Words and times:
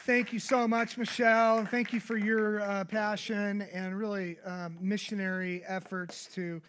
Thank 0.00 0.34
you 0.34 0.38
so 0.38 0.68
much, 0.68 0.98
Michelle. 0.98 1.64
Thank 1.64 1.94
you 1.94 1.98
for 1.98 2.18
your 2.18 2.60
uh, 2.60 2.84
passion 2.84 3.62
and 3.72 3.98
really 3.98 4.36
um, 4.44 4.76
missionary 4.78 5.62
efforts 5.66 6.28
to 6.34 6.60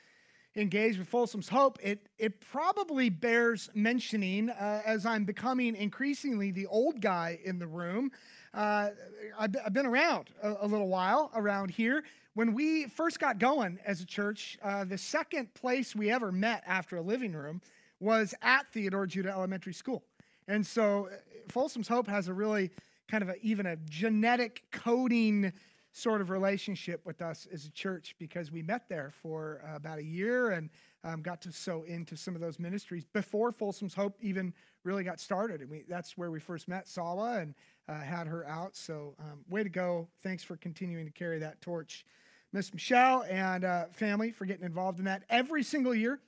engage 0.55 0.97
with 0.97 1.07
Folsom's 1.07 1.49
Hope. 1.49 1.77
It, 1.83 2.07
it 2.17 2.39
probably 2.39 3.09
bears 3.09 3.69
mentioning 3.73 4.49
uh, 4.49 4.81
as 4.85 5.05
I'm 5.05 5.25
becoming 5.25 5.75
increasingly 5.75 6.51
the 6.51 6.65
old 6.67 7.01
guy 7.01 7.39
in 7.43 7.59
the 7.59 7.67
room. 7.67 8.11
Uh, 8.53 8.91
I've, 9.37 9.53
I've, 9.65 9.73
been 9.73 9.85
around 9.85 10.29
a, 10.41 10.55
a, 10.61 10.67
little 10.67 10.87
while 10.87 11.29
around 11.35 11.71
here. 11.71 12.05
When 12.35 12.53
we 12.53 12.85
first 12.85 13.19
got 13.19 13.37
going 13.37 13.79
as 13.85 13.99
a 13.99 14.05
church, 14.05 14.57
uh, 14.63 14.85
the 14.85 14.97
second 14.97 15.53
place 15.53 15.93
we 15.93 16.09
ever 16.09 16.31
met 16.31 16.63
after 16.65 16.95
a 16.95 17.01
living 17.01 17.33
room 17.33 17.61
was 17.99 18.33
at 18.41 18.71
Theodore 18.71 19.07
Judah 19.07 19.31
Elementary 19.31 19.73
School. 19.73 20.03
And 20.47 20.65
so 20.65 21.07
uh, 21.11 21.15
Folsom's 21.49 21.87
Hope 21.87 22.07
has 22.07 22.27
a 22.27 22.33
really 22.33 22.71
kind 23.07 23.23
of 23.23 23.29
a, 23.29 23.35
even 23.41 23.65
a 23.65 23.75
genetic 23.89 24.63
coding 24.71 25.53
sort 25.91 26.19
of 26.19 26.29
relationship 26.29 27.05
with 27.05 27.21
us 27.21 27.47
as 27.53 27.65
a 27.65 27.71
church 27.71 28.15
because 28.19 28.51
we 28.51 28.61
met 28.61 28.89
there 28.89 29.13
for 29.21 29.61
uh, 29.65 29.77
about 29.77 29.97
a 29.97 30.03
year 30.03 30.51
and 30.51 30.69
um, 31.05 31.21
got 31.21 31.41
to 31.41 31.53
sow 31.53 31.83
into 31.83 32.17
some 32.17 32.35
of 32.35 32.41
those 32.41 32.59
ministries 32.59 33.05
before 33.13 33.51
Folsom's 33.51 33.93
Hope 33.93 34.17
even 34.19 34.53
really 34.83 35.05
got 35.05 35.21
started. 35.21 35.61
And 35.61 35.69
we, 35.69 35.85
that's 35.87 36.17
where 36.17 36.31
we 36.31 36.39
first 36.39 36.67
met 36.67 36.87
Sawa 36.87 37.39
and 37.39 37.55
uh, 37.87 38.01
had 38.01 38.27
her 38.27 38.45
out. 38.45 38.75
So, 38.75 39.15
um, 39.19 39.45
way 39.47 39.63
to 39.63 39.69
go. 39.69 40.09
Thanks 40.21 40.43
for 40.43 40.57
continuing 40.57 41.05
to 41.05 41.11
carry 41.13 41.39
that 41.39 41.61
torch. 41.61 42.05
Miss 42.51 42.73
Michelle 42.73 43.23
and 43.29 43.63
uh, 43.63 43.85
family 43.91 44.31
for 44.31 44.45
getting 44.45 44.65
involved 44.65 44.99
in 44.99 45.05
that. 45.05 45.23
Every 45.29 45.63
single 45.63 45.95
year, 45.95 46.19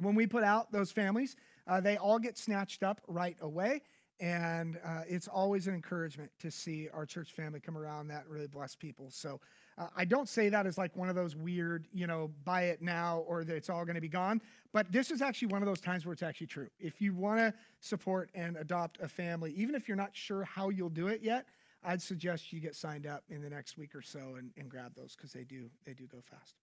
when 0.00 0.14
we 0.14 0.26
put 0.26 0.44
out 0.44 0.72
those 0.72 0.90
families, 0.92 1.36
uh, 1.68 1.80
they 1.80 1.96
all 1.96 2.18
get 2.18 2.36
snatched 2.36 2.82
up 2.82 3.00
right 3.06 3.36
away. 3.40 3.82
And 4.20 4.80
uh, 4.84 5.02
it's 5.06 5.28
always 5.28 5.68
an 5.68 5.74
encouragement 5.74 6.32
to 6.40 6.50
see 6.50 6.88
our 6.92 7.06
church 7.06 7.32
family 7.32 7.60
come 7.60 7.78
around 7.78 8.08
that 8.08 8.24
really 8.28 8.48
bless 8.48 8.74
people. 8.74 9.10
So 9.10 9.40
uh, 9.76 9.86
I 9.96 10.04
don't 10.04 10.28
say 10.28 10.48
that 10.48 10.66
as 10.66 10.76
like 10.76 10.96
one 10.96 11.08
of 11.08 11.14
those 11.14 11.36
weird, 11.36 11.86
you 11.92 12.08
know, 12.08 12.32
buy 12.44 12.62
it 12.64 12.82
now 12.82 13.18
or 13.28 13.44
that 13.44 13.54
it's 13.54 13.70
all 13.70 13.84
going 13.84 13.94
to 13.94 14.00
be 14.00 14.08
gone. 14.08 14.40
But 14.72 14.90
this 14.90 15.12
is 15.12 15.22
actually 15.22 15.48
one 15.48 15.62
of 15.62 15.66
those 15.66 15.80
times 15.80 16.04
where 16.04 16.12
it's 16.12 16.24
actually 16.24 16.48
true. 16.48 16.68
If 16.80 17.00
you 17.00 17.14
want 17.14 17.38
to 17.38 17.54
support 17.78 18.30
and 18.34 18.56
adopt 18.56 18.98
a 19.00 19.06
family, 19.06 19.52
even 19.52 19.76
if 19.76 19.86
you're 19.86 19.96
not 19.96 20.10
sure 20.16 20.42
how 20.42 20.70
you'll 20.70 20.88
do 20.88 21.06
it 21.06 21.22
yet, 21.22 21.46
I'd 21.84 22.02
suggest 22.02 22.52
you 22.52 22.58
get 22.58 22.74
signed 22.74 23.06
up 23.06 23.22
in 23.30 23.40
the 23.40 23.48
next 23.48 23.78
week 23.78 23.94
or 23.94 24.02
so 24.02 24.34
and, 24.36 24.50
and 24.56 24.68
grab 24.68 24.96
those 24.96 25.14
because 25.14 25.32
they 25.32 25.44
do 25.44 25.70
they 25.86 25.92
do 25.92 26.06
go 26.06 26.18
fast. 26.28 26.56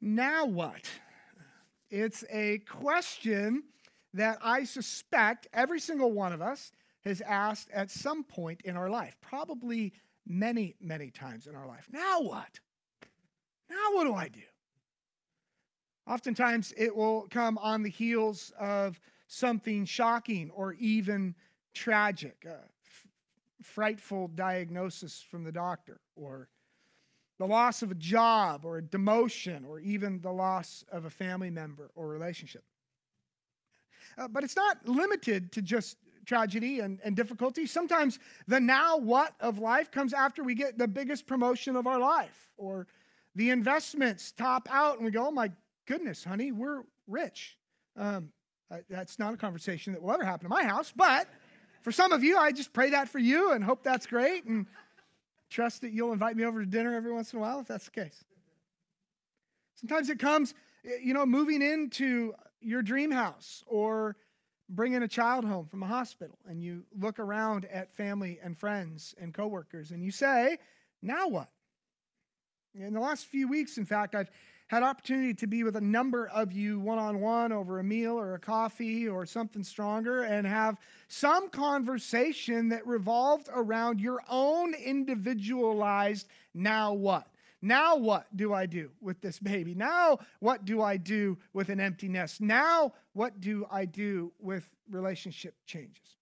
Now 0.00 0.46
what? 0.46 0.88
It's 1.90 2.24
a 2.30 2.58
question 2.58 3.64
that 4.14 4.38
I 4.42 4.64
suspect 4.64 5.46
every 5.52 5.80
single 5.80 6.12
one 6.12 6.32
of 6.32 6.42
us 6.42 6.72
has 7.04 7.20
asked 7.20 7.70
at 7.72 7.90
some 7.90 8.24
point 8.24 8.62
in 8.62 8.76
our 8.76 8.90
life, 8.90 9.16
probably 9.20 9.92
many, 10.26 10.74
many 10.80 11.10
times 11.10 11.46
in 11.46 11.54
our 11.54 11.66
life. 11.66 11.86
Now 11.90 12.20
what? 12.20 12.58
Now 13.70 13.92
what 13.92 14.04
do 14.04 14.14
I 14.14 14.28
do? 14.28 14.40
Oftentimes 16.06 16.72
it 16.76 16.94
will 16.94 17.26
come 17.30 17.58
on 17.58 17.82
the 17.82 17.90
heels 17.90 18.52
of 18.58 19.00
something 19.28 19.84
shocking 19.84 20.50
or 20.50 20.74
even 20.74 21.34
tragic, 21.74 22.44
a 22.46 22.60
f- 22.84 23.06
frightful 23.62 24.28
diagnosis 24.28 25.24
from 25.28 25.44
the 25.44 25.52
doctor, 25.52 26.00
or 26.14 26.48
the 27.38 27.46
loss 27.46 27.82
of 27.82 27.90
a 27.90 27.94
job, 27.94 28.64
or 28.64 28.78
a 28.78 28.82
demotion, 28.82 29.66
or 29.68 29.78
even 29.80 30.20
the 30.20 30.32
loss 30.32 30.84
of 30.90 31.04
a 31.04 31.10
family 31.10 31.50
member 31.50 31.90
or 31.94 32.08
relationship. 32.08 32.64
Uh, 34.16 34.26
but 34.28 34.42
it's 34.42 34.56
not 34.56 34.88
limited 34.88 35.52
to 35.52 35.60
just 35.60 35.98
tragedy 36.24 36.80
and, 36.80 36.98
and 37.04 37.14
difficulty. 37.14 37.66
Sometimes 37.66 38.18
the 38.48 38.58
now 38.58 38.96
what 38.96 39.34
of 39.40 39.58
life 39.58 39.90
comes 39.90 40.12
after 40.12 40.42
we 40.42 40.54
get 40.54 40.78
the 40.78 40.88
biggest 40.88 41.26
promotion 41.26 41.76
of 41.76 41.86
our 41.86 41.98
life, 41.98 42.50
or 42.56 42.86
the 43.34 43.50
investments 43.50 44.32
top 44.32 44.68
out, 44.70 44.96
and 44.96 45.04
we 45.04 45.10
go, 45.10 45.26
oh 45.28 45.30
my 45.30 45.50
goodness, 45.86 46.24
honey, 46.24 46.52
we're 46.52 46.82
rich. 47.06 47.58
Um, 47.96 48.30
uh, 48.70 48.78
that's 48.90 49.18
not 49.18 49.34
a 49.34 49.36
conversation 49.36 49.92
that 49.92 50.02
will 50.02 50.12
ever 50.12 50.24
happen 50.24 50.46
in 50.46 50.50
my 50.50 50.64
house, 50.64 50.92
but 50.94 51.28
for 51.82 51.92
some 51.92 52.12
of 52.12 52.24
you, 52.24 52.36
I 52.36 52.50
just 52.50 52.72
pray 52.72 52.90
that 52.90 53.08
for 53.08 53.20
you 53.20 53.52
and 53.52 53.62
hope 53.62 53.84
that's 53.84 54.06
great 54.06 54.44
and 54.46 54.66
trust 55.50 55.80
that 55.82 55.92
you'll 55.92 56.12
invite 56.12 56.36
me 56.36 56.44
over 56.44 56.60
to 56.60 56.66
dinner 56.66 56.94
every 56.94 57.12
once 57.12 57.32
in 57.32 57.38
a 57.38 57.42
while 57.42 57.60
if 57.60 57.66
that's 57.66 57.86
the 57.86 57.90
case. 57.90 58.24
Sometimes 59.76 60.10
it 60.10 60.18
comes, 60.18 60.54
you 61.02 61.14
know, 61.14 61.26
moving 61.26 61.62
into 61.62 62.34
your 62.60 62.82
dream 62.82 63.10
house 63.10 63.62
or 63.66 64.16
bringing 64.68 65.02
a 65.02 65.08
child 65.08 65.44
home 65.44 65.66
from 65.66 65.82
a 65.82 65.86
hospital 65.86 66.38
and 66.48 66.62
you 66.62 66.82
look 66.98 67.18
around 67.18 67.66
at 67.66 67.94
family 67.94 68.38
and 68.42 68.58
friends 68.58 69.14
and 69.20 69.32
coworkers 69.32 69.90
and 69.90 70.02
you 70.02 70.10
say, 70.10 70.58
now 71.02 71.28
what? 71.28 71.48
In 72.74 72.92
the 72.92 73.00
last 73.00 73.26
few 73.26 73.48
weeks, 73.48 73.78
in 73.78 73.86
fact, 73.86 74.14
I've 74.14 74.30
had 74.68 74.82
opportunity 74.82 75.32
to 75.34 75.46
be 75.46 75.62
with 75.62 75.76
a 75.76 75.80
number 75.80 76.28
of 76.28 76.52
you 76.52 76.80
one-on-one 76.80 77.52
over 77.52 77.78
a 77.78 77.84
meal 77.84 78.18
or 78.18 78.34
a 78.34 78.38
coffee 78.38 79.08
or 79.08 79.24
something 79.24 79.62
stronger 79.62 80.22
and 80.22 80.46
have 80.46 80.76
some 81.08 81.48
conversation 81.48 82.68
that 82.68 82.86
revolved 82.86 83.48
around 83.52 84.00
your 84.00 84.20
own 84.28 84.74
individualized 84.74 86.26
now 86.54 86.92
what 86.92 87.28
now, 87.62 87.96
what 87.96 88.26
do 88.36 88.52
I 88.52 88.66
do 88.66 88.90
with 89.00 89.20
this 89.20 89.38
baby? 89.38 89.74
Now, 89.74 90.18
what 90.40 90.64
do 90.64 90.82
I 90.82 90.96
do 90.96 91.38
with 91.52 91.68
an 91.68 91.80
empty 91.80 92.08
nest? 92.08 92.40
Now, 92.40 92.92
what 93.12 93.40
do 93.40 93.66
I 93.70 93.86
do 93.86 94.32
with 94.38 94.68
relationship 94.90 95.54
changes? 95.66 96.15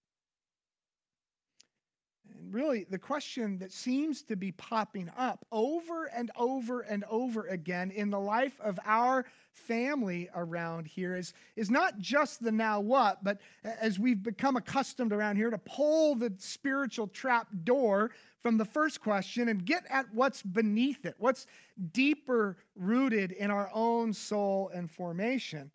Really, 2.50 2.84
the 2.91 2.99
question 2.99 3.59
that 3.59 3.72
seems 3.72 4.22
to 4.22 4.37
be 4.37 4.53
popping 4.53 5.10
up 5.16 5.47
over 5.50 6.06
and 6.06 6.31
over 6.37 6.81
and 6.81 7.05
over 7.09 7.47
again 7.47 7.91
in 7.91 8.10
the 8.10 8.21
life 8.21 8.60
of 8.60 8.78
our 8.84 9.25
family 9.53 10.28
around 10.34 10.87
here 10.87 11.16
is, 11.16 11.33
is 11.56 11.71
not 11.71 11.99
just 11.99 12.43
the 12.43 12.53
now 12.53 12.81
what, 12.81 13.22
but 13.22 13.41
as 13.62 13.99
we've 13.99 14.22
become 14.22 14.56
accustomed 14.56 15.12
around 15.12 15.37
here 15.37 15.50
to 15.50 15.59
pull 15.59 16.15
the 16.15 16.33
spiritual 16.38 17.06
trap 17.06 17.49
door 17.65 18.10
from 18.41 18.59
the 18.59 18.65
first 18.65 19.00
question 19.00 19.49
and 19.49 19.65
get 19.65 19.84
at 19.88 20.06
what's 20.12 20.43
beneath 20.43 21.06
it, 21.06 21.15
what's 21.19 21.47
deeper 21.93 22.56
rooted 22.77 23.33
in 23.33 23.50
our 23.50 23.71
own 23.72 24.12
soul 24.12 24.71
and 24.75 24.91
formation. 24.91 25.71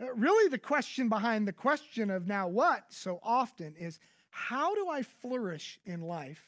Uh, 0.00 0.12
really, 0.14 0.48
the 0.48 0.58
question 0.58 1.08
behind 1.08 1.46
the 1.46 1.52
question 1.52 2.10
of 2.10 2.26
now 2.26 2.48
what 2.48 2.84
so 2.88 3.20
often 3.22 3.74
is 3.78 4.00
how 4.34 4.74
do 4.74 4.88
I 4.88 5.02
flourish 5.02 5.78
in 5.86 6.02
life 6.02 6.44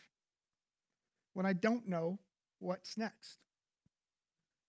when 1.34 1.46
I 1.46 1.52
don't 1.52 1.88
know 1.88 2.18
what's 2.58 2.98
next? 2.98 3.38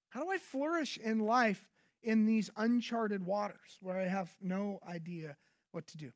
How 0.10 0.24
do 0.24 0.30
I 0.30 0.38
flourish 0.38 0.98
in 0.98 1.20
life 1.20 1.68
in 2.04 2.26
these 2.26 2.50
uncharted 2.56 3.26
waters 3.26 3.78
where 3.82 4.00
I 4.00 4.06
have 4.06 4.30
no 4.40 4.80
idea 4.88 5.36
what 5.72 5.88
to 5.88 5.98
do? 5.98 6.12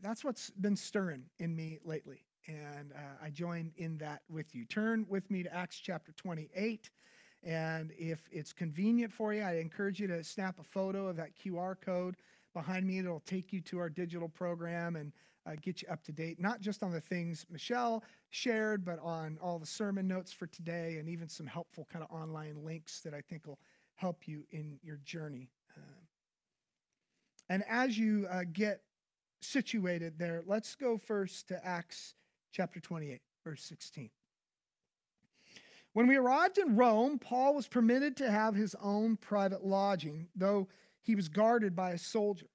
That's 0.00 0.24
what's 0.24 0.50
been 0.50 0.76
stirring 0.76 1.24
in 1.38 1.54
me 1.54 1.78
lately 1.84 2.24
and 2.48 2.92
uh, 2.92 3.24
I 3.24 3.30
join 3.30 3.72
in 3.76 3.98
that 3.98 4.22
with 4.28 4.54
you. 4.54 4.64
Turn 4.64 5.06
with 5.08 5.30
me 5.30 5.42
to 5.42 5.54
Acts 5.54 5.78
chapter 5.78 6.12
28. 6.12 6.90
And 7.44 7.92
if 7.96 8.28
it's 8.30 8.52
convenient 8.52 9.12
for 9.12 9.34
you, 9.34 9.42
I 9.42 9.56
encourage 9.56 10.00
you 10.00 10.06
to 10.08 10.22
snap 10.24 10.58
a 10.58 10.64
photo 10.64 11.08
of 11.08 11.16
that 11.16 11.30
QR 11.36 11.76
code 11.80 12.16
behind 12.54 12.86
me. 12.86 12.98
It'll 12.98 13.20
take 13.20 13.52
you 13.52 13.60
to 13.62 13.78
our 13.78 13.88
digital 13.88 14.28
program 14.28 14.96
and 14.96 15.12
uh, 15.46 15.52
get 15.60 15.82
you 15.82 15.88
up 15.88 16.02
to 16.04 16.12
date, 16.12 16.40
not 16.40 16.60
just 16.60 16.82
on 16.82 16.92
the 16.92 17.00
things 17.00 17.44
Michelle 17.50 18.04
shared, 18.30 18.84
but 18.84 18.98
on 19.02 19.38
all 19.42 19.58
the 19.58 19.66
sermon 19.66 20.06
notes 20.06 20.32
for 20.32 20.46
today 20.46 20.96
and 20.98 21.08
even 21.08 21.28
some 21.28 21.46
helpful 21.46 21.86
kind 21.92 22.04
of 22.04 22.10
online 22.10 22.64
links 22.64 23.00
that 23.00 23.14
I 23.14 23.20
think 23.20 23.46
will 23.46 23.58
help 23.96 24.26
you 24.26 24.44
in 24.50 24.78
your 24.82 24.98
journey. 25.04 25.50
Uh, 25.76 26.02
and 27.48 27.64
as 27.68 27.98
you 27.98 28.26
uh, 28.30 28.44
get 28.52 28.82
situated 29.40 30.14
there, 30.18 30.42
let's 30.46 30.74
go 30.74 30.96
first 30.96 31.48
to 31.48 31.66
Acts 31.66 32.14
chapter 32.52 32.80
28, 32.80 33.20
verse 33.44 33.64
16. 33.64 34.10
When 35.94 36.06
we 36.06 36.16
arrived 36.16 36.56
in 36.56 36.76
Rome, 36.76 37.18
Paul 37.18 37.54
was 37.54 37.68
permitted 37.68 38.16
to 38.18 38.30
have 38.30 38.54
his 38.54 38.74
own 38.82 39.16
private 39.16 39.64
lodging, 39.64 40.28
though 40.34 40.68
he 41.02 41.14
was 41.14 41.28
guarded 41.28 41.76
by 41.76 41.90
a 41.90 41.98
soldier. 41.98 42.46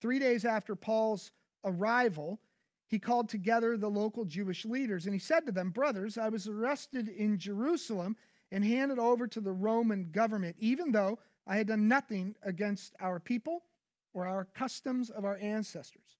Three 0.00 0.18
days 0.18 0.44
after 0.44 0.74
Paul's 0.74 1.30
arrival, 1.64 2.40
he 2.88 2.98
called 2.98 3.28
together 3.28 3.76
the 3.76 3.90
local 3.90 4.24
Jewish 4.24 4.64
leaders 4.64 5.06
and 5.06 5.14
he 5.14 5.18
said 5.18 5.46
to 5.46 5.52
them, 5.52 5.70
Brothers, 5.70 6.18
I 6.18 6.28
was 6.28 6.48
arrested 6.48 7.08
in 7.08 7.38
Jerusalem 7.38 8.16
and 8.50 8.64
handed 8.64 8.98
over 8.98 9.26
to 9.26 9.40
the 9.40 9.52
Roman 9.52 10.10
government, 10.10 10.56
even 10.58 10.92
though 10.92 11.18
I 11.46 11.56
had 11.56 11.68
done 11.68 11.88
nothing 11.88 12.34
against 12.42 12.94
our 13.00 13.18
people 13.18 13.64
or 14.12 14.26
our 14.26 14.44
customs 14.44 15.10
of 15.10 15.24
our 15.24 15.38
ancestors. 15.38 16.18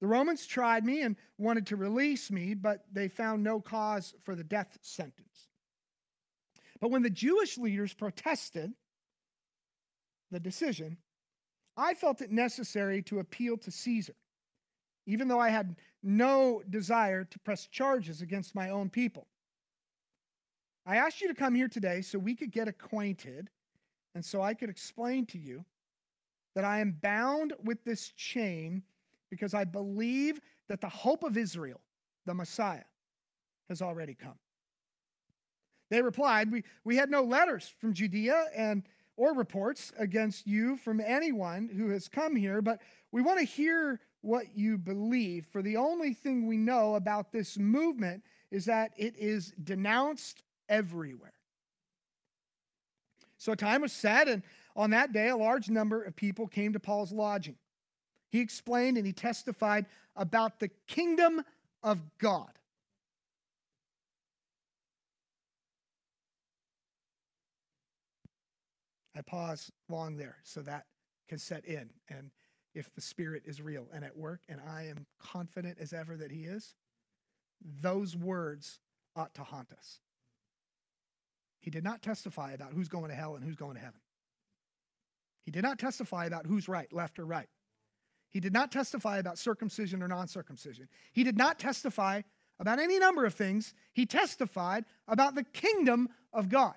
The 0.00 0.06
Romans 0.06 0.46
tried 0.46 0.84
me 0.84 1.00
and 1.00 1.16
wanted 1.38 1.66
to 1.68 1.76
release 1.76 2.30
me, 2.30 2.54
but 2.54 2.84
they 2.92 3.08
found 3.08 3.42
no 3.42 3.60
cause 3.60 4.14
for 4.22 4.34
the 4.34 4.44
death 4.44 4.76
sentence. 4.82 5.48
But 6.80 6.90
when 6.90 7.02
the 7.02 7.10
Jewish 7.10 7.56
leaders 7.56 7.94
protested 7.94 8.74
the 10.30 10.40
decision, 10.40 10.98
I 11.76 11.94
felt 11.94 12.20
it 12.20 12.30
necessary 12.30 13.02
to 13.04 13.18
appeal 13.18 13.56
to 13.58 13.70
Caesar, 13.70 14.14
even 15.06 15.28
though 15.28 15.40
I 15.40 15.50
had 15.50 15.76
no 16.02 16.62
desire 16.70 17.24
to 17.24 17.38
press 17.40 17.66
charges 17.66 18.22
against 18.22 18.54
my 18.54 18.70
own 18.70 18.90
people. 18.90 19.26
I 20.86 20.96
asked 20.96 21.20
you 21.20 21.28
to 21.28 21.34
come 21.34 21.54
here 21.54 21.68
today 21.68 22.02
so 22.02 22.18
we 22.18 22.34
could 22.34 22.52
get 22.52 22.68
acquainted 22.68 23.48
and 24.14 24.24
so 24.24 24.42
I 24.42 24.54
could 24.54 24.70
explain 24.70 25.26
to 25.26 25.38
you 25.38 25.64
that 26.54 26.64
I 26.64 26.80
am 26.80 26.98
bound 27.02 27.52
with 27.64 27.82
this 27.84 28.10
chain 28.10 28.82
because 29.30 29.54
I 29.54 29.64
believe 29.64 30.40
that 30.68 30.80
the 30.80 30.88
hope 30.88 31.24
of 31.24 31.36
Israel, 31.36 31.80
the 32.26 32.34
Messiah, 32.34 32.84
has 33.68 33.82
already 33.82 34.14
come. 34.14 34.38
They 35.90 36.02
replied, 36.02 36.50
We, 36.50 36.64
we 36.84 36.96
had 36.96 37.10
no 37.10 37.22
letters 37.22 37.72
from 37.80 37.92
Judea 37.92 38.46
and 38.54 38.84
or 39.16 39.34
reports 39.34 39.92
against 39.98 40.46
you 40.46 40.76
from 40.76 41.00
anyone 41.00 41.68
who 41.68 41.90
has 41.90 42.08
come 42.08 42.34
here, 42.34 42.60
but 42.60 42.80
we 43.12 43.22
want 43.22 43.38
to 43.38 43.44
hear 43.44 44.00
what 44.24 44.56
you 44.56 44.78
believe. 44.78 45.46
For 45.52 45.62
the 45.62 45.76
only 45.76 46.14
thing 46.14 46.46
we 46.46 46.56
know 46.56 46.94
about 46.94 47.30
this 47.30 47.58
movement 47.58 48.22
is 48.50 48.64
that 48.64 48.92
it 48.96 49.14
is 49.16 49.52
denounced 49.62 50.42
everywhere. 50.68 51.34
So 53.36 53.52
a 53.52 53.56
time 53.56 53.82
was 53.82 53.92
set, 53.92 54.26
and 54.26 54.42
on 54.74 54.90
that 54.90 55.12
day, 55.12 55.28
a 55.28 55.36
large 55.36 55.68
number 55.68 56.02
of 56.02 56.16
people 56.16 56.46
came 56.46 56.72
to 56.72 56.80
Paul's 56.80 57.12
lodging. 57.12 57.56
He 58.30 58.40
explained 58.40 58.96
and 58.96 59.06
he 59.06 59.12
testified 59.12 59.86
about 60.16 60.58
the 60.58 60.70
kingdom 60.86 61.42
of 61.82 62.00
God. 62.18 62.50
I 69.16 69.20
pause 69.20 69.70
long 69.88 70.16
there 70.16 70.38
so 70.42 70.62
that 70.62 70.86
can 71.28 71.38
set 71.38 71.64
in. 71.66 71.90
And 72.08 72.30
if 72.74 72.92
the 72.94 73.00
Spirit 73.00 73.42
is 73.46 73.60
real 73.60 73.86
and 73.92 74.04
at 74.04 74.16
work, 74.16 74.40
and 74.48 74.60
I 74.68 74.86
am 74.86 75.06
confident 75.18 75.78
as 75.80 75.92
ever 75.92 76.16
that 76.16 76.30
He 76.30 76.44
is, 76.44 76.74
those 77.80 78.16
words 78.16 78.80
ought 79.16 79.34
to 79.34 79.42
haunt 79.42 79.72
us. 79.72 80.00
He 81.60 81.70
did 81.70 81.84
not 81.84 82.02
testify 82.02 82.52
about 82.52 82.72
who's 82.72 82.88
going 82.88 83.08
to 83.08 83.14
hell 83.14 83.36
and 83.36 83.44
who's 83.44 83.56
going 83.56 83.74
to 83.74 83.80
heaven. 83.80 84.00
He 85.44 85.50
did 85.50 85.62
not 85.62 85.78
testify 85.78 86.26
about 86.26 86.46
who's 86.46 86.68
right, 86.68 86.92
left 86.92 87.18
or 87.18 87.24
right. 87.24 87.48
He 88.30 88.40
did 88.40 88.52
not 88.52 88.72
testify 88.72 89.18
about 89.18 89.38
circumcision 89.38 90.02
or 90.02 90.08
non 90.08 90.26
circumcision. 90.26 90.88
He 91.12 91.22
did 91.22 91.38
not 91.38 91.58
testify 91.58 92.22
about 92.58 92.78
any 92.78 92.98
number 92.98 93.24
of 93.24 93.34
things. 93.34 93.74
He 93.92 94.06
testified 94.06 94.84
about 95.06 95.34
the 95.34 95.44
kingdom 95.44 96.08
of 96.32 96.48
God. 96.48 96.74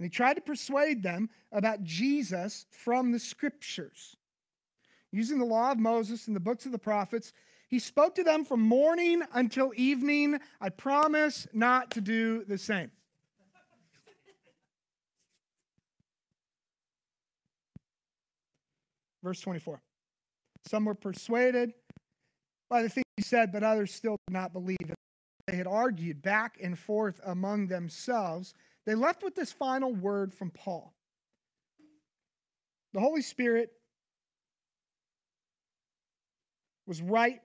And 0.00 0.06
he 0.06 0.08
tried 0.08 0.36
to 0.36 0.40
persuade 0.40 1.02
them 1.02 1.28
about 1.52 1.84
Jesus 1.84 2.64
from 2.70 3.12
the 3.12 3.18
scriptures. 3.18 4.16
Using 5.12 5.38
the 5.38 5.44
law 5.44 5.72
of 5.72 5.78
Moses 5.78 6.26
and 6.26 6.34
the 6.34 6.40
books 6.40 6.64
of 6.64 6.72
the 6.72 6.78
prophets, 6.78 7.34
he 7.68 7.78
spoke 7.78 8.14
to 8.14 8.24
them 8.24 8.46
from 8.46 8.62
morning 8.62 9.22
until 9.34 9.72
evening. 9.76 10.40
I 10.58 10.70
promise 10.70 11.46
not 11.52 11.90
to 11.90 12.00
do 12.00 12.44
the 12.44 12.56
same. 12.56 12.90
Verse 19.22 19.42
24. 19.42 19.82
Some 20.66 20.86
were 20.86 20.94
persuaded 20.94 21.74
by 22.70 22.80
the 22.80 22.88
things 22.88 23.04
he 23.18 23.22
said, 23.22 23.52
but 23.52 23.62
others 23.62 23.92
still 23.92 24.16
did 24.28 24.32
not 24.32 24.54
believe. 24.54 24.78
They 25.46 25.56
had 25.56 25.66
argued 25.66 26.22
back 26.22 26.56
and 26.62 26.78
forth 26.78 27.20
among 27.26 27.66
themselves. 27.66 28.54
They 28.90 28.96
left 28.96 29.22
with 29.22 29.36
this 29.36 29.52
final 29.52 29.94
word 29.94 30.34
from 30.34 30.50
Paul. 30.50 30.92
The 32.92 32.98
Holy 32.98 33.22
Spirit 33.22 33.70
was 36.88 37.00
right 37.00 37.38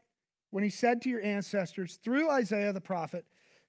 when 0.50 0.64
he 0.64 0.72
said 0.72 1.04
to 1.04 1.10
your 1.12 1.22
ancestors 1.22 2.00
through 2.04 2.32
Isaiah 2.32 2.74
the 2.74 2.82
prophet, 2.82 3.26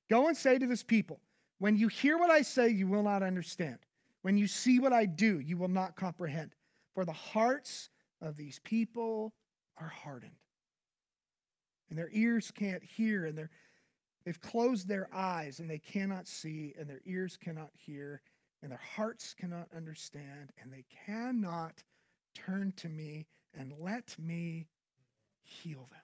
Go 0.09 0.29
and 0.29 0.35
say 0.35 0.57
to 0.57 0.67
this 0.67 0.83
people, 0.83 1.21
When 1.59 1.77
you 1.77 1.89
hear 1.89 2.17
what 2.17 2.31
I 2.31 2.41
say, 2.41 2.71
you 2.71 2.87
will 2.87 3.03
not 3.03 3.23
understand. 3.23 3.77
When 4.23 4.39
you 4.39 4.47
see 4.47 4.79
what 4.79 4.95
I 4.95 5.05
do, 5.05 5.41
you 5.41 5.59
will 5.59 5.69
not 5.69 5.97
comprehend. 5.97 6.55
For 6.95 7.05
the 7.05 7.13
hearts 7.13 7.91
of 8.23 8.39
these 8.39 8.59
people 8.61 9.35
are 9.77 9.93
hardened, 10.03 10.41
and 11.91 11.99
their 11.99 12.09
ears 12.11 12.51
can't 12.51 12.83
hear, 12.83 13.27
and 13.27 13.37
they've 14.27 14.41
closed 14.41 14.89
their 14.89 15.09
eyes, 15.15 15.61
and 15.61 15.71
they 15.71 15.79
cannot 15.79 16.27
see, 16.27 16.75
and 16.79 16.91
their 16.91 17.01
ears 17.07 17.39
cannot 17.39 17.71
hear, 17.73 18.21
and 18.61 18.73
their 18.73 18.81
hearts 18.97 19.33
cannot 19.33 19.69
understand, 19.75 20.51
and 20.61 20.73
they 20.73 20.85
cannot 21.07 21.83
turn 22.35 22.73
to 22.77 22.89
me 22.89 23.25
and 23.59 23.73
let 23.79 24.17
me 24.19 24.67
heal 25.43 25.89
them. 25.91 26.01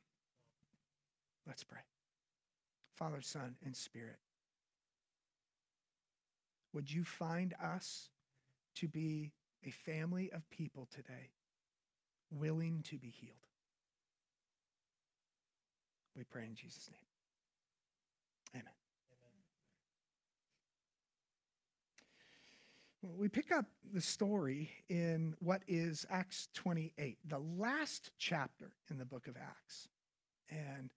Let's 1.47 1.65
pray. 1.65 1.81
Father, 2.95 3.21
Son, 3.21 3.57
and 3.65 3.77
Spirit, 3.77 4.19
would 6.73 6.91
you 6.91 7.03
find 7.03 7.55
us 7.63 8.09
to 8.77 8.87
be 8.87 9.33
a 9.67 9.71
family 9.71 10.31
of 10.33 10.49
people 10.49 10.87
today 10.95 11.33
willing 12.31 12.85
to 12.89 12.97
be 12.97 13.09
healed? 13.09 13.35
We 16.17 16.23
pray 16.23 16.45
in 16.45 16.55
Jesus' 16.55 16.89
name. 16.91 17.12
We 23.03 23.29
pick 23.29 23.51
up 23.51 23.67
the 23.93 24.01
story 24.01 24.71
in 24.89 25.35
what 25.41 25.63
is 25.67 26.07
Acts 26.09 26.49
28, 26.55 27.19
the 27.29 27.41
last 27.41 28.13
chapter 28.17 28.71
in 28.91 28.99
the 28.99 29.05
book 29.05 29.27
of 29.27 29.37
Acts. 29.37 29.89
And 30.49 30.91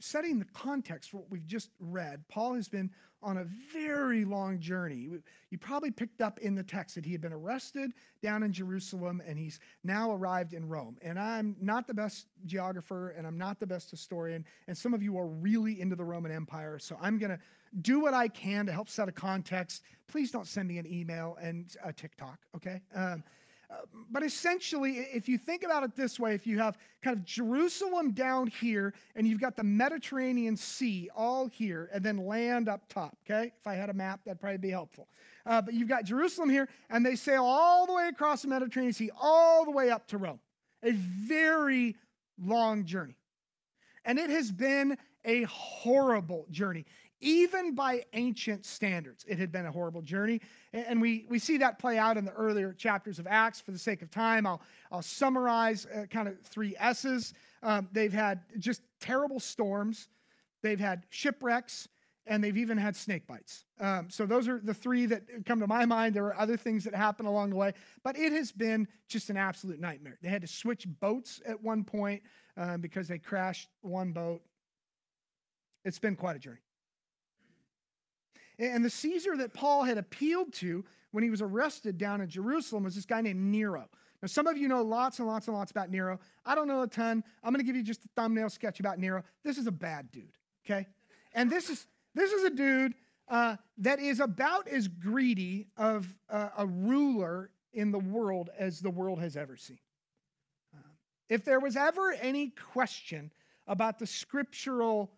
setting 0.00 0.38
the 0.38 0.46
context 0.52 1.10
for 1.10 1.18
what 1.18 1.30
we've 1.30 1.46
just 1.46 1.70
read, 1.78 2.22
Paul 2.28 2.54
has 2.54 2.68
been 2.68 2.90
on 3.22 3.38
a 3.38 3.44
very 3.72 4.24
long 4.24 4.58
journey. 4.58 5.08
You 5.50 5.58
probably 5.58 5.90
picked 5.90 6.20
up 6.20 6.40
in 6.40 6.54
the 6.54 6.62
text 6.62 6.96
that 6.96 7.04
he 7.04 7.12
had 7.12 7.20
been 7.20 7.32
arrested 7.32 7.92
down 8.22 8.42
in 8.42 8.52
Jerusalem 8.52 9.22
and 9.26 9.38
he's 9.38 9.60
now 9.84 10.12
arrived 10.12 10.54
in 10.54 10.68
Rome. 10.68 10.96
And 11.02 11.18
I'm 11.18 11.56
not 11.60 11.86
the 11.86 11.94
best 11.94 12.26
geographer 12.46 13.10
and 13.10 13.26
I'm 13.26 13.38
not 13.38 13.60
the 13.60 13.66
best 13.66 13.90
historian. 13.90 14.44
And 14.66 14.76
some 14.76 14.92
of 14.92 15.02
you 15.02 15.16
are 15.18 15.26
really 15.26 15.80
into 15.80 15.94
the 15.94 16.04
Roman 16.04 16.32
Empire. 16.32 16.78
So 16.78 16.96
I'm 17.00 17.18
going 17.18 17.30
to 17.30 17.38
do 17.80 18.00
what 18.00 18.12
I 18.12 18.28
can 18.28 18.66
to 18.66 18.72
help 18.72 18.88
set 18.88 19.08
a 19.08 19.12
context. 19.12 19.82
Please 20.08 20.30
don't 20.30 20.46
send 20.46 20.68
me 20.68 20.78
an 20.78 20.86
email 20.86 21.38
and 21.40 21.74
a 21.84 21.92
TikTok, 21.92 22.38
okay? 22.56 22.80
Um, 22.94 23.22
but 24.10 24.22
essentially, 24.22 24.98
if 24.98 25.28
you 25.28 25.38
think 25.38 25.62
about 25.62 25.82
it 25.82 25.96
this 25.96 26.20
way, 26.20 26.34
if 26.34 26.46
you 26.46 26.58
have 26.58 26.76
kind 27.02 27.16
of 27.16 27.24
Jerusalem 27.24 28.12
down 28.12 28.46
here 28.46 28.94
and 29.14 29.26
you've 29.26 29.40
got 29.40 29.56
the 29.56 29.64
Mediterranean 29.64 30.56
Sea 30.56 31.08
all 31.14 31.48
here 31.48 31.88
and 31.92 32.04
then 32.04 32.26
land 32.26 32.68
up 32.68 32.88
top, 32.88 33.16
okay? 33.24 33.52
If 33.58 33.66
I 33.66 33.74
had 33.74 33.90
a 33.90 33.94
map, 33.94 34.20
that'd 34.24 34.40
probably 34.40 34.58
be 34.58 34.70
helpful. 34.70 35.08
Uh, 35.46 35.62
but 35.62 35.74
you've 35.74 35.88
got 35.88 36.04
Jerusalem 36.04 36.50
here 36.50 36.68
and 36.90 37.04
they 37.04 37.16
sail 37.16 37.44
all 37.44 37.86
the 37.86 37.94
way 37.94 38.08
across 38.08 38.42
the 38.42 38.48
Mediterranean 38.48 38.92
Sea, 38.92 39.10
all 39.20 39.64
the 39.64 39.70
way 39.70 39.90
up 39.90 40.06
to 40.08 40.18
Rome. 40.18 40.40
A 40.82 40.92
very 40.92 41.96
long 42.38 42.84
journey. 42.84 43.16
And 44.04 44.18
it 44.18 44.30
has 44.30 44.50
been 44.50 44.98
a 45.24 45.44
horrible 45.44 46.46
journey 46.50 46.84
even 47.22 47.74
by 47.74 48.04
ancient 48.12 48.66
standards. 48.66 49.24
It 49.26 49.38
had 49.38 49.50
been 49.50 49.64
a 49.64 49.72
horrible 49.72 50.02
journey. 50.02 50.40
And 50.72 51.00
we, 51.00 51.24
we 51.30 51.38
see 51.38 51.56
that 51.58 51.78
play 51.78 51.96
out 51.96 52.18
in 52.18 52.24
the 52.24 52.32
earlier 52.32 52.72
chapters 52.72 53.18
of 53.18 53.26
Acts. 53.26 53.60
For 53.60 53.70
the 53.70 53.78
sake 53.78 54.02
of 54.02 54.10
time, 54.10 54.46
I'll, 54.46 54.60
I'll 54.90 55.02
summarize 55.02 55.86
uh, 55.86 56.06
kind 56.06 56.28
of 56.28 56.38
three 56.40 56.74
S's. 56.78 57.32
Um, 57.62 57.88
they've 57.92 58.12
had 58.12 58.40
just 58.58 58.82
terrible 59.00 59.40
storms, 59.40 60.08
they've 60.62 60.80
had 60.80 61.04
shipwrecks, 61.10 61.88
and 62.26 62.42
they've 62.42 62.56
even 62.56 62.76
had 62.76 62.96
snake 62.96 63.26
bites. 63.26 63.64
Um, 63.80 64.08
so 64.10 64.26
those 64.26 64.48
are 64.48 64.60
the 64.62 64.74
three 64.74 65.06
that 65.06 65.22
come 65.46 65.60
to 65.60 65.66
my 65.66 65.84
mind. 65.84 66.14
There 66.14 66.26
are 66.26 66.38
other 66.38 66.56
things 66.56 66.84
that 66.84 66.94
happen 66.94 67.26
along 67.26 67.50
the 67.50 67.56
way, 67.56 67.72
but 68.02 68.16
it 68.16 68.32
has 68.32 68.52
been 68.52 68.86
just 69.08 69.30
an 69.30 69.36
absolute 69.36 69.80
nightmare. 69.80 70.18
They 70.22 70.28
had 70.28 70.42
to 70.42 70.48
switch 70.48 70.86
boats 71.00 71.40
at 71.46 71.60
one 71.62 71.84
point 71.84 72.22
um, 72.56 72.80
because 72.80 73.08
they 73.08 73.18
crashed 73.18 73.68
one 73.80 74.12
boat. 74.12 74.42
It's 75.84 75.98
been 75.98 76.14
quite 76.14 76.36
a 76.36 76.38
journey. 76.38 76.60
And 78.58 78.84
the 78.84 78.90
Caesar 78.90 79.36
that 79.38 79.54
Paul 79.54 79.84
had 79.84 79.98
appealed 79.98 80.52
to 80.54 80.84
when 81.10 81.24
he 81.24 81.30
was 81.30 81.42
arrested 81.42 81.98
down 81.98 82.20
in 82.20 82.28
Jerusalem 82.28 82.84
was 82.84 82.94
this 82.94 83.06
guy 83.06 83.20
named 83.20 83.40
Nero. 83.40 83.88
Now, 84.20 84.26
some 84.28 84.46
of 84.46 84.56
you 84.56 84.68
know 84.68 84.82
lots 84.82 85.18
and 85.18 85.26
lots 85.26 85.48
and 85.48 85.56
lots 85.56 85.70
about 85.70 85.90
Nero. 85.90 86.20
I 86.46 86.54
don't 86.54 86.68
know 86.68 86.82
a 86.82 86.86
ton. 86.86 87.24
I'm 87.42 87.52
going 87.52 87.60
to 87.60 87.66
give 87.66 87.76
you 87.76 87.82
just 87.82 88.04
a 88.04 88.08
thumbnail 88.14 88.50
sketch 88.50 88.78
about 88.78 88.98
Nero. 88.98 89.24
This 89.42 89.58
is 89.58 89.66
a 89.66 89.72
bad 89.72 90.10
dude, 90.12 90.38
okay? 90.64 90.86
And 91.32 91.50
this 91.50 91.70
is 91.70 91.86
this 92.14 92.32
is 92.32 92.44
a 92.44 92.50
dude 92.50 92.94
uh, 93.28 93.56
that 93.78 93.98
is 93.98 94.20
about 94.20 94.68
as 94.68 94.86
greedy 94.86 95.66
of 95.76 96.06
uh, 96.30 96.50
a 96.58 96.66
ruler 96.66 97.50
in 97.72 97.90
the 97.90 97.98
world 97.98 98.50
as 98.58 98.80
the 98.80 98.90
world 98.90 99.18
has 99.18 99.36
ever 99.36 99.56
seen. 99.56 99.78
Uh, 100.74 100.88
if 101.28 101.44
there 101.44 101.58
was 101.58 101.76
ever 101.76 102.12
any 102.20 102.50
question 102.50 103.30
about 103.66 103.98
the 103.98 104.06
scriptural 104.06 105.10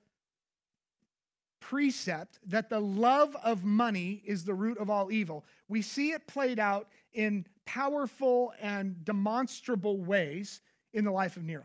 precept 1.69 2.39
that 2.47 2.69
the 2.69 2.79
love 2.81 3.35
of 3.43 3.65
money 3.65 4.23
is 4.27 4.45
the 4.45 4.53
root 4.53 4.77
of 4.77 4.91
all 4.91 5.11
evil. 5.11 5.45
We 5.69 5.81
see 5.81 6.11
it 6.11 6.27
played 6.27 6.59
out 6.59 6.89
in 7.15 7.47
powerful 7.65 8.53
and 8.61 9.03
demonstrable 9.05 9.99
ways 9.99 10.61
in 10.93 11.05
the 11.05 11.11
life 11.11 11.39
of 11.39 11.45
Nero. 11.45 11.65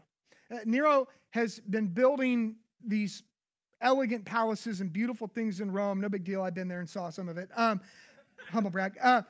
Uh, 0.50 0.60
Nero 0.64 1.08
has 1.32 1.60
been 1.60 1.88
building 1.88 2.56
these 2.86 3.24
elegant 3.82 4.24
palaces 4.24 4.80
and 4.80 4.92
beautiful 4.92 5.28
things 5.28 5.60
in 5.60 5.70
Rome. 5.70 6.00
No 6.00 6.08
big 6.08 6.24
deal. 6.24 6.44
I've 6.44 6.56
been 6.56 6.70
there 6.70 6.80
and 6.80 6.90
saw 6.90 7.10
some 7.10 7.28
of 7.28 7.38
it. 7.38 7.50
Um, 7.56 7.82
humble 8.52 8.72
brag. 8.72 8.98
Uh, 9.04 9.24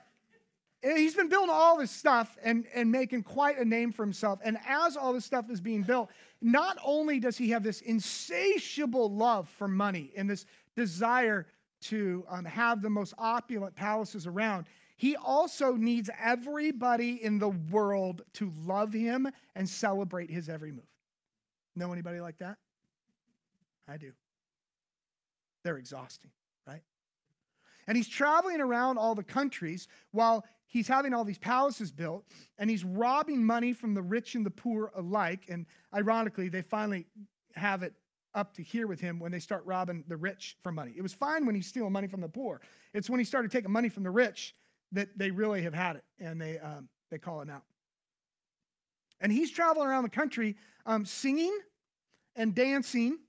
he's 0.82 1.16
been 1.16 1.30
building 1.30 1.50
all 1.52 1.78
this 1.78 1.92
stuff 1.92 2.38
and, 2.44 2.66
and 2.74 2.92
making 2.92 3.24
quite 3.24 3.58
a 3.58 3.66
name 3.66 3.92
for 3.92 4.04
himself. 4.04 4.40
And 4.44 4.58
as 4.68 4.96
all 4.96 5.14
this 5.14 5.26
stuff 5.26 5.50
is 5.50 5.60
being 5.60 5.84
built, 5.84 6.10
not 6.42 6.78
only 6.84 7.20
does 7.20 7.38
he 7.38 7.50
have 7.50 7.64
this 7.64 7.82
insatiable 7.82 9.14
love 9.14 9.50
for 9.50 9.68
money 9.68 10.12
and 10.16 10.30
this 10.30 10.46
desire 10.76 11.48
to 11.82 12.26
um, 12.30 12.46
have 12.46 12.82
the 12.82 12.90
most 12.90 13.14
opulent 13.18 13.76
palaces 13.76 14.28
around, 14.28 14.66
he 14.98 15.16
also 15.16 15.76
needs 15.76 16.10
everybody 16.22 17.24
in 17.24 17.40
the 17.40 17.50
world 17.50 18.22
to 18.34 18.52
love 18.66 18.92
him 18.92 19.30
and 19.56 19.68
celebrate 19.68 20.30
his 20.30 20.50
every 20.50 20.72
move. 20.72 20.84
Know 21.76 21.94
anybody 21.94 22.20
like 22.20 22.38
that? 22.40 22.58
I 23.88 23.98
do. 23.98 24.12
They're 25.64 25.78
exhausting, 25.78 26.32
right? 26.68 26.82
And 27.88 27.96
he's 27.96 28.10
traveling 28.10 28.62
around 28.62 28.98
all 28.98 29.16
the 29.16 29.24
countries 29.24 29.88
while 30.12 30.46
he's 30.68 30.88
having 30.88 31.14
all 31.14 31.24
these 31.24 31.40
palaces 31.40 31.92
built 31.92 32.26
and 32.58 32.70
he's 32.70 32.84
robbing 32.84 33.44
money 33.44 33.74
from 33.74 33.94
the 33.94 34.02
rich 34.02 34.36
and 34.36 34.46
the 34.46 34.52
poor 34.52 34.92
alike. 34.96 35.46
And 35.50 35.66
ironically, 35.94 36.50
they 36.50 36.62
finally 36.62 37.08
have 37.56 37.84
it 37.84 37.94
up 38.36 38.54
to 38.56 38.64
here 38.64 38.88
with 38.88 39.00
him 39.00 39.20
when 39.20 39.32
they 39.32 39.40
start 39.40 39.66
robbing 39.66 40.04
the 40.08 40.18
rich 40.18 40.58
for 40.62 40.72
money. 40.72 40.94
It 40.96 41.02
was 41.02 41.14
fine 41.14 41.46
when 41.46 41.56
he's 41.56 41.68
stealing 41.68 41.92
money 41.92 42.08
from 42.08 42.22
the 42.22 42.30
poor. 42.30 42.62
It's 42.94 43.10
when 43.10 43.20
he 43.20 43.24
started 43.24 43.52
taking 43.52 43.72
money 43.72 43.90
from 43.90 44.04
the 44.04 44.12
rich 44.12 44.56
that 44.92 45.10
they 45.18 45.32
really 45.32 45.62
have 45.64 45.74
had 45.74 45.96
it 45.96 46.04
and 46.20 46.40
they, 46.40 46.60
um, 46.60 46.88
they 47.10 47.18
call 47.18 47.42
him 47.42 47.50
out. 47.50 47.64
And 49.22 49.32
he's 49.32 49.52
traveling 49.52 49.88
around 49.88 50.04
the 50.04 50.10
country 50.10 50.56
um, 50.86 51.06
singing 51.06 51.58
and 52.36 52.56
dancing 52.56 53.20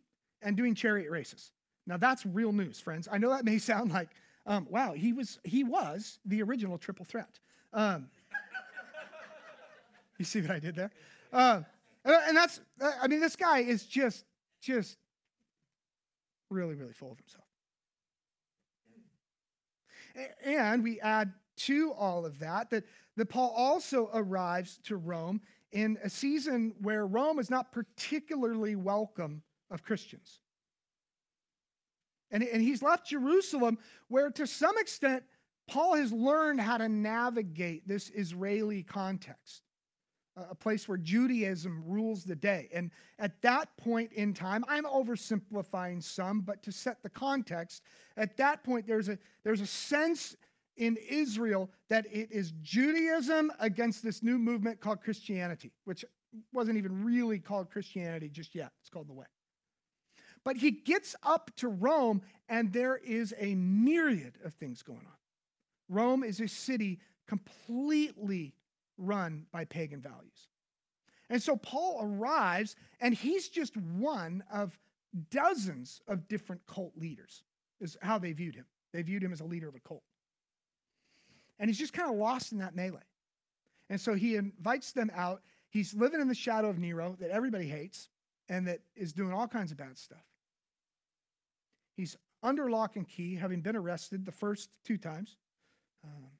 and 0.42 0.56
doing 0.56 0.74
chariot 0.74 1.10
races. 1.10 1.50
Now 1.86 1.96
that's 1.96 2.24
real 2.24 2.52
news, 2.52 2.78
friends. 2.78 3.08
I 3.10 3.18
know 3.18 3.30
that 3.30 3.44
may 3.44 3.58
sound 3.58 3.90
like 3.90 4.10
um, 4.46 4.66
wow, 4.70 4.92
he 4.94 5.12
was 5.12 5.38
he 5.44 5.64
was 5.64 6.18
the 6.24 6.42
original 6.42 6.78
triple 6.78 7.04
threat. 7.04 7.38
Um, 7.72 8.08
you 10.18 10.24
see 10.24 10.40
what 10.40 10.50
I 10.50 10.58
did 10.58 10.74
there? 10.74 10.90
Uh, 11.32 11.62
and 12.04 12.36
that's 12.36 12.60
I 12.80 13.06
mean 13.06 13.20
this 13.20 13.36
guy 13.36 13.58
is 13.60 13.84
just 13.84 14.24
just 14.60 14.96
really 16.50 16.74
really 16.74 16.92
full 16.92 17.12
of 17.12 17.18
himself. 17.18 17.44
And 20.44 20.82
we 20.82 21.00
add 21.00 21.32
to 21.58 21.92
all 21.92 22.26
of 22.26 22.38
that 22.40 22.70
that 22.70 22.84
that 23.16 23.26
Paul 23.26 23.52
also 23.56 24.10
arrives 24.12 24.78
to 24.84 24.96
Rome 24.96 25.40
in 25.72 25.98
a 26.02 26.10
season 26.10 26.74
where 26.80 27.06
Rome 27.06 27.38
is 27.38 27.50
not 27.50 27.72
particularly 27.72 28.76
welcome 28.76 29.42
of 29.70 29.82
Christians. 29.82 30.40
And, 32.30 32.42
and 32.42 32.62
he's 32.62 32.82
left 32.82 33.08
Jerusalem, 33.08 33.78
where 34.08 34.30
to 34.30 34.46
some 34.46 34.78
extent, 34.78 35.24
Paul 35.68 35.96
has 35.96 36.12
learned 36.12 36.60
how 36.60 36.78
to 36.78 36.88
navigate 36.88 37.86
this 37.86 38.10
Israeli 38.10 38.82
context, 38.82 39.62
a 40.50 40.54
place 40.54 40.88
where 40.88 40.98
Judaism 40.98 41.82
rules 41.86 42.24
the 42.24 42.36
day. 42.36 42.68
And 42.72 42.90
at 43.18 43.40
that 43.42 43.76
point 43.76 44.12
in 44.12 44.32
time, 44.32 44.64
I'm 44.68 44.84
oversimplifying 44.84 46.02
some, 46.02 46.40
but 46.40 46.62
to 46.62 46.72
set 46.72 47.02
the 47.02 47.10
context, 47.10 47.82
at 48.16 48.36
that 48.36 48.62
point, 48.64 48.86
there's 48.86 49.08
a, 49.08 49.18
there's 49.44 49.60
a 49.60 49.66
sense 49.66 50.36
in 50.76 50.96
Israel 51.08 51.70
that 51.88 52.06
it 52.06 52.30
is 52.30 52.52
Judaism 52.62 53.52
against 53.60 54.02
this 54.02 54.22
new 54.22 54.38
movement 54.38 54.80
called 54.80 55.02
Christianity, 55.02 55.72
which 55.84 56.04
wasn't 56.52 56.78
even 56.78 57.04
really 57.04 57.38
called 57.38 57.70
Christianity 57.70 58.28
just 58.28 58.54
yet. 58.54 58.72
It's 58.80 58.88
called 58.88 59.08
the 59.08 59.12
Way. 59.12 59.26
But 60.44 60.56
he 60.56 60.70
gets 60.70 61.14
up 61.22 61.50
to 61.56 61.68
Rome, 61.68 62.22
and 62.48 62.72
there 62.72 62.96
is 62.96 63.34
a 63.38 63.54
myriad 63.56 64.38
of 64.44 64.54
things 64.54 64.82
going 64.82 65.00
on. 65.00 65.18
Rome 65.88 66.24
is 66.24 66.40
a 66.40 66.48
city 66.48 67.00
completely 67.28 68.54
run 69.00 69.46
by 69.52 69.64
pagan 69.64 70.00
values. 70.00 70.48
And 71.28 71.42
so 71.42 71.56
Paul 71.56 72.00
arrives, 72.02 72.76
and 73.00 73.14
he's 73.14 73.48
just 73.48 73.76
one 73.76 74.42
of 74.52 74.78
dozens 75.30 76.02
of 76.08 76.28
different 76.28 76.60
cult 76.66 76.92
leaders, 76.96 77.44
is 77.80 77.96
how 78.02 78.18
they 78.18 78.32
viewed 78.32 78.54
him. 78.54 78.66
They 78.92 79.02
viewed 79.02 79.22
him 79.22 79.32
as 79.32 79.40
a 79.40 79.44
leader 79.44 79.68
of 79.68 79.74
a 79.74 79.80
cult. 79.80 80.02
And 81.58 81.68
he's 81.68 81.78
just 81.78 81.92
kind 81.92 82.10
of 82.10 82.16
lost 82.16 82.52
in 82.52 82.58
that 82.58 82.74
melee. 82.74 82.98
And 83.88 84.00
so 84.00 84.14
he 84.14 84.36
invites 84.36 84.92
them 84.92 85.10
out. 85.14 85.42
He's 85.68 85.94
living 85.94 86.20
in 86.20 86.28
the 86.28 86.34
shadow 86.34 86.68
of 86.68 86.78
Nero 86.78 87.16
that 87.20 87.30
everybody 87.30 87.66
hates 87.66 88.08
and 88.48 88.66
that 88.66 88.80
is 88.96 89.12
doing 89.12 89.32
all 89.32 89.46
kinds 89.46 89.70
of 89.70 89.78
bad 89.78 89.96
stuff. 89.98 90.24
He's 91.96 92.16
under 92.42 92.70
lock 92.70 92.96
and 92.96 93.06
key, 93.06 93.34
having 93.36 93.60
been 93.60 93.76
arrested 93.76 94.24
the 94.24 94.32
first 94.32 94.70
two 94.84 94.96
times. 94.96 95.36
Um, 96.04 96.30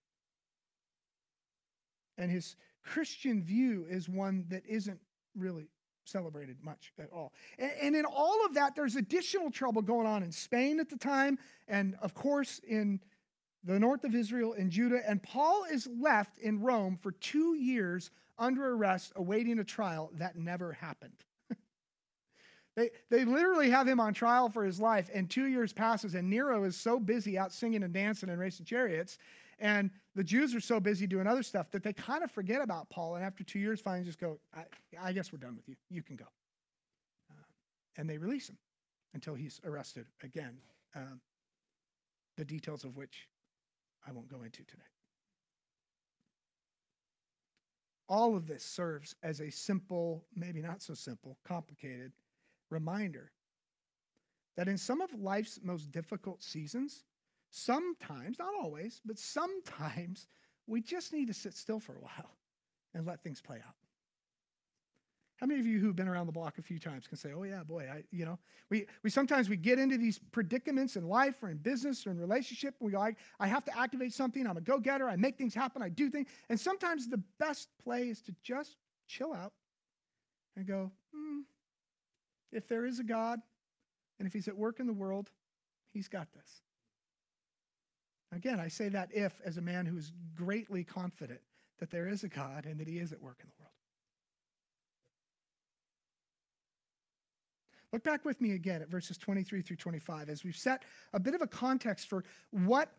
and 2.21 2.31
his 2.31 2.57
Christian 2.85 3.43
view 3.43 3.87
is 3.89 4.09
one 4.09 4.45
that 4.49 4.65
isn't 4.67 5.01
really 5.37 5.69
celebrated 6.05 6.57
much 6.63 6.93
at 6.99 7.11
all. 7.13 7.33
And, 7.59 7.73
and, 7.81 7.97
in 7.97 8.05
all 8.05 8.45
of 8.47 8.55
that, 8.55 8.75
there's 8.75 8.97
additional 8.97 9.51
trouble 9.51 9.83
going 9.83 10.07
on 10.07 10.23
in 10.23 10.33
Spain 10.33 10.81
at 10.81 10.89
the 10.89 10.97
time, 10.97 11.39
and 11.69 11.97
of 12.03 12.15
course 12.15 12.61
in 12.67 13.01
the 13.65 13.79
north 13.79 14.05
of 14.05 14.15
Israel 14.15 14.55
and 14.55 14.71
Judah. 14.71 15.01
And 15.07 15.23
Paul 15.23 15.65
is 15.71 15.89
left 15.99 16.39
in 16.39 16.61
Rome 16.61 16.99
for 17.01 17.13
two 17.13 17.55
years 17.55 18.11
under 18.39 18.73
arrest, 18.73 19.13
awaiting 19.17 19.59
a 19.59 19.65
trial 19.65 20.11
that 20.15 20.37
never 20.37 20.73
happened. 20.73 21.25
They, 22.77 22.91
they 23.11 23.25
literally 23.25 23.69
have 23.71 23.89
him 23.89 23.99
on 23.99 24.15
trial 24.15 24.49
for 24.49 24.65
his 24.65 24.81
life, 24.81 25.11
and 25.13 25.29
two 25.29 25.47
years 25.47 25.73
passes, 25.73 26.15
and 26.15 26.31
Nero 26.31 26.63
is 26.63 26.77
so 26.77 27.01
busy 27.01 27.37
out 27.37 27.53
singing 27.53 27.83
and 27.83 27.93
dancing 27.93 28.31
and 28.31 28.39
racing 28.39 28.65
chariots, 28.65 29.19
and 29.61 29.91
the 30.15 30.25
Jews 30.25 30.55
are 30.55 30.61
so 30.61 30.81
busy 30.81 31.07
doing 31.07 31.27
other 31.27 31.43
stuff 31.43 31.71
that 31.71 31.83
they 31.83 31.93
kind 31.93 32.25
of 32.25 32.31
forget 32.31 32.63
about 32.63 32.89
Paul, 32.91 33.17
and 33.17 33.25
after 33.25 33.45
two 33.45 33.59
years, 33.59 33.81
finally 33.81 34.05
just 34.05 34.19
go, 34.19 34.41
I, 34.55 34.65
I 35.01 35.13
guess 35.13 35.33
we're 35.33 35.39
done 35.39 35.55
with 35.55 35.69
you. 35.69 35.77
You 35.91 36.03
can 36.03 36.17
go. 36.17 36.25
Uh, 37.31 37.45
and 37.97 38.09
they 38.09 38.19
release 38.19 38.49
him 38.49 38.59
until 39.15 39.35
he's 39.35 39.61
arrested 39.65 40.07
again, 40.23 40.57
um, 40.97 41.21
the 42.37 42.45
details 42.45 42.85
of 42.85 42.97
which 42.97 43.29
I 44.07 44.13
won't 44.13 44.29
go 44.29 44.43
into 44.43 44.65
today. 44.65 44.83
All 48.09 48.37
of 48.37 48.47
this 48.47 48.65
serves 48.65 49.15
as 49.23 49.41
a 49.41 49.51
simple, 49.51 50.25
maybe 50.35 50.61
not 50.61 50.83
so 50.83 50.95
simple, 50.95 51.39
complicated 51.45 52.13
reminder 52.71 53.31
that 54.57 54.69
in 54.69 54.77
some 54.77 55.01
of 55.01 55.13
life's 55.15 55.61
most 55.63 55.93
difficult 55.93 56.43
seasons, 56.43 57.05
sometimes, 57.51 58.39
not 58.39 58.53
always, 58.61 59.01
but 59.05 59.19
sometimes 59.19 60.29
we 60.67 60.81
just 60.81 61.13
need 61.13 61.27
to 61.27 61.35
sit 61.35 61.55
still 61.55 61.81
for 61.81 61.97
a 61.97 62.01
while 62.01 62.37
and 62.95 63.07
let 63.07 63.23
things 63.23 63.41
play 63.41 63.57
out. 63.57 63.75
How 65.37 65.47
many 65.47 65.59
of 65.59 65.67
you 65.67 65.81
who've 65.81 65.97
been 65.97 66.07
around 66.07 66.27
the 66.27 66.33
block 66.33 66.59
a 66.59 66.63
few 66.63 66.79
times 66.79 67.07
can 67.07 67.17
say, 67.17 67.33
"Oh 67.35 67.45
yeah, 67.45 67.63
boy, 67.63 67.89
I, 67.91 68.05
you 68.11 68.27
know, 68.27 68.39
we 68.69 68.85
we 69.03 69.09
sometimes 69.09 69.49
we 69.49 69.57
get 69.57 69.79
into 69.79 69.97
these 69.97 70.19
predicaments 70.33 70.97
in 70.97 71.09
life 71.09 71.43
or 71.43 71.49
in 71.49 71.57
business 71.57 72.07
or 72.07 72.11
in 72.11 72.21
relationship. 72.21 72.75
We 72.79 72.95
I, 72.95 73.17
I 73.39 73.47
have 73.47 73.65
to 73.65 73.79
activate 73.79 74.13
something. 74.13 74.47
I'm 74.47 74.59
a 74.59 74.61
go-getter. 74.61 75.09
I 75.09 75.17
make 75.17 75.39
things 75.39 75.55
happen. 75.55 75.81
I 75.81 75.89
do 75.89 76.11
things. 76.11 76.29
And 76.51 76.61
sometimes 76.61 77.09
the 77.09 77.23
best 77.39 77.71
play 77.83 78.11
is 78.11 78.21
to 78.23 78.35
just 78.43 78.77
chill 79.09 79.33
out 79.33 79.55
and 80.57 80.67
go, 80.67 80.93
hmm, 81.15 81.41
if 82.53 82.69
there 82.69 82.85
is 82.85 82.99
a 82.99 83.05
God, 83.05 83.41
and 84.19 84.29
if 84.29 84.35
He's 84.35 84.47
at 84.47 84.57
work 84.57 84.79
in 84.79 84.87
the 84.87 84.93
world, 84.93 85.31
He's 85.95 86.09
got 86.09 86.31
this. 86.35 86.61
Again, 88.33 88.61
I 88.61 88.69
say 88.69 88.89
that 88.91 89.11
if 89.13 89.41
as 89.45 89.57
a 89.57 89.63
man 89.63 89.87
who 89.87 89.97
is 89.97 90.13
greatly 90.35 90.85
confident 90.85 91.41
that 91.79 91.91
there 91.91 92.09
is 92.09 92.23
a 92.23 92.29
God 92.29 92.67
and 92.67 92.79
that 92.79 92.87
He 92.87 92.99
is 92.99 93.13
at 93.13 93.21
work 93.21 93.39
in 93.43 93.49
the 93.49 93.55
world. 93.59 93.71
Look 97.93 98.05
back 98.05 98.25
with 98.25 98.41
me 98.41 98.53
again 98.53 98.83
at 98.83 98.89
verses 98.89 99.19
23 99.19 99.63
through 99.63 99.77
25 99.77 100.29
as 100.29 100.45
we've 100.45 100.57
set 100.57 100.85
a 101.13 101.19
bit 101.19 101.35
of 101.35 101.43
a 101.43 101.47
context 101.47 102.09
for 102.09 102.25
what 102.53 102.93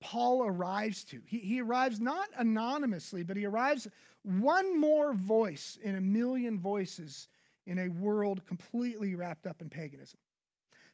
Paul 0.00 0.44
arrives 0.44 1.02
to. 1.04 1.20
He, 1.26 1.38
he 1.38 1.60
arrives 1.60 1.98
not 1.98 2.28
anonymously, 2.36 3.24
but 3.24 3.36
he 3.36 3.46
arrives 3.46 3.88
one 4.22 4.78
more 4.78 5.12
voice 5.12 5.76
in 5.82 5.96
a 5.96 6.00
million 6.00 6.58
voices 6.60 7.26
in 7.66 7.78
a 7.78 7.88
world 7.88 8.46
completely 8.46 9.16
wrapped 9.16 9.46
up 9.46 9.60
in 9.60 9.68
paganism. 9.68 10.20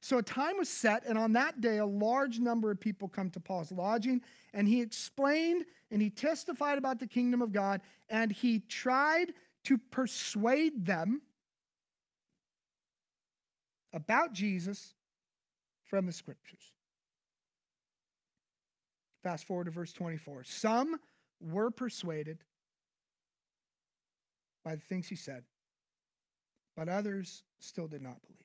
So 0.05 0.19
a 0.19 0.23
time 0.23 0.59
was 0.59 0.69
set, 0.69 1.07
and 1.07 1.17
on 1.17 1.33
that 1.33 1.63
day, 1.63 1.79
a 1.79 1.87
large 1.87 2.39
number 2.39 2.71
of 2.71 2.79
people 2.79 3.09
come 3.09 3.31
to 3.31 3.41
Paul's 3.41 3.73
lodging, 3.73 4.21
and 4.53 4.69
he 4.69 4.83
explained 4.83 5.65
and 5.91 6.03
he 6.03 6.11
testified 6.11 6.77
about 6.77 7.01
the 7.01 7.07
kingdom 7.07 7.41
of 7.41 7.53
God, 7.53 7.81
and 8.11 8.31
he 8.31 8.59
tried 8.59 9.33
to 9.63 9.79
persuade 9.79 10.85
them 10.85 11.23
about 13.95 14.35
Jesus 14.35 14.93
from 15.85 16.05
the 16.05 16.13
scriptures. 16.13 16.73
Fast 19.23 19.47
forward 19.47 19.65
to 19.65 19.71
verse 19.71 19.95
24. 19.95 20.45
Some 20.45 21.01
were 21.41 21.71
persuaded 21.71 22.45
by 24.67 24.75
the 24.75 24.83
things 24.83 25.09
he 25.09 25.17
said, 25.17 25.45
but 26.77 26.91
others 26.91 27.43
still 27.59 27.89
did 27.89 28.03
not 28.03 28.21
believe. 28.21 28.44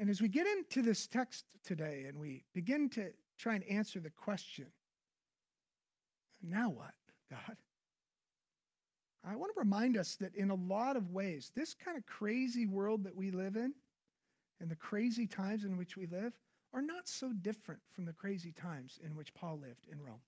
And 0.00 0.08
as 0.08 0.22
we 0.22 0.28
get 0.28 0.46
into 0.46 0.80
this 0.80 1.06
text 1.06 1.44
today 1.62 2.06
and 2.08 2.18
we 2.18 2.42
begin 2.54 2.88
to 2.90 3.10
try 3.38 3.54
and 3.54 3.64
answer 3.64 4.00
the 4.00 4.08
question, 4.08 4.64
now 6.42 6.70
what, 6.70 6.94
God? 7.30 7.58
I 9.22 9.36
want 9.36 9.52
to 9.54 9.60
remind 9.60 9.98
us 9.98 10.16
that 10.16 10.34
in 10.34 10.48
a 10.48 10.54
lot 10.54 10.96
of 10.96 11.10
ways, 11.10 11.52
this 11.54 11.74
kind 11.74 11.98
of 11.98 12.06
crazy 12.06 12.64
world 12.64 13.04
that 13.04 13.14
we 13.14 13.30
live 13.30 13.56
in 13.56 13.74
and 14.58 14.70
the 14.70 14.76
crazy 14.76 15.26
times 15.26 15.64
in 15.64 15.76
which 15.76 15.98
we 15.98 16.06
live 16.06 16.32
are 16.72 16.80
not 16.80 17.06
so 17.06 17.34
different 17.42 17.82
from 17.92 18.06
the 18.06 18.14
crazy 18.14 18.52
times 18.52 18.98
in 19.04 19.14
which 19.14 19.34
Paul 19.34 19.60
lived 19.60 19.86
in 19.92 20.00
Rome. 20.00 20.22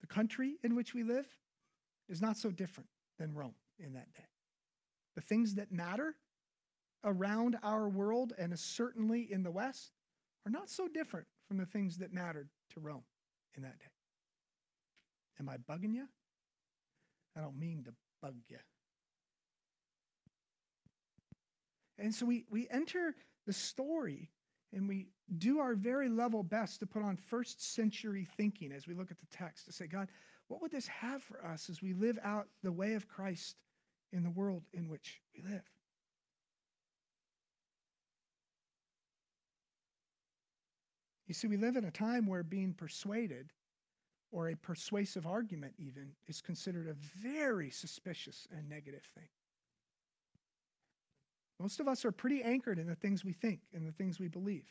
The 0.00 0.06
country 0.06 0.58
in 0.62 0.76
which 0.76 0.94
we 0.94 1.02
live 1.02 1.26
is 2.08 2.22
not 2.22 2.36
so 2.36 2.52
different 2.52 2.88
than 3.18 3.34
Rome 3.34 3.56
in 3.80 3.94
that 3.94 4.12
day. 4.14 4.37
The 5.18 5.22
things 5.22 5.56
that 5.56 5.72
matter 5.72 6.14
around 7.02 7.58
our 7.64 7.88
world, 7.88 8.34
and 8.38 8.56
certainly 8.56 9.26
in 9.28 9.42
the 9.42 9.50
West, 9.50 9.90
are 10.46 10.50
not 10.52 10.70
so 10.70 10.86
different 10.86 11.26
from 11.48 11.56
the 11.56 11.66
things 11.66 11.98
that 11.98 12.12
mattered 12.12 12.48
to 12.74 12.78
Rome 12.78 13.02
in 13.56 13.64
that 13.64 13.80
day. 13.80 13.90
Am 15.40 15.48
I 15.48 15.56
bugging 15.56 15.92
you? 15.92 16.06
I 17.36 17.40
don't 17.40 17.58
mean 17.58 17.82
to 17.86 17.94
bug 18.22 18.36
you. 18.48 18.58
And 21.98 22.14
so 22.14 22.24
we, 22.24 22.44
we 22.48 22.68
enter 22.70 23.16
the 23.44 23.52
story 23.52 24.30
and 24.72 24.88
we 24.88 25.08
do 25.36 25.58
our 25.58 25.74
very 25.74 26.08
level 26.08 26.44
best 26.44 26.78
to 26.78 26.86
put 26.86 27.02
on 27.02 27.16
first 27.16 27.74
century 27.74 28.24
thinking 28.36 28.70
as 28.70 28.86
we 28.86 28.94
look 28.94 29.10
at 29.10 29.18
the 29.18 29.36
text 29.36 29.66
to 29.66 29.72
say, 29.72 29.88
God, 29.88 30.06
what 30.46 30.62
would 30.62 30.70
this 30.70 30.86
have 30.86 31.24
for 31.24 31.44
us 31.44 31.68
as 31.68 31.82
we 31.82 31.92
live 31.92 32.20
out 32.22 32.46
the 32.62 32.70
way 32.70 32.94
of 32.94 33.08
Christ 33.08 33.56
in 34.12 34.22
the 34.22 34.30
world 34.30 34.62
in 34.72 34.88
which 34.88 35.20
we 35.34 35.42
live? 35.42 35.64
You 41.26 41.34
see, 41.34 41.46
we 41.46 41.58
live 41.58 41.76
in 41.76 41.84
a 41.84 41.90
time 41.90 42.26
where 42.26 42.42
being 42.42 42.72
persuaded 42.72 43.52
or 44.30 44.48
a 44.48 44.56
persuasive 44.56 45.26
argument, 45.26 45.74
even, 45.78 46.12
is 46.26 46.40
considered 46.40 46.88
a 46.88 46.94
very 47.20 47.70
suspicious 47.70 48.46
and 48.50 48.68
negative 48.68 49.06
thing. 49.14 49.28
Most 51.60 51.80
of 51.80 51.88
us 51.88 52.04
are 52.04 52.12
pretty 52.12 52.42
anchored 52.42 52.78
in 52.78 52.86
the 52.86 52.94
things 52.94 53.24
we 53.24 53.32
think 53.32 53.60
and 53.74 53.86
the 53.86 53.92
things 53.92 54.18
we 54.18 54.28
believe. 54.28 54.64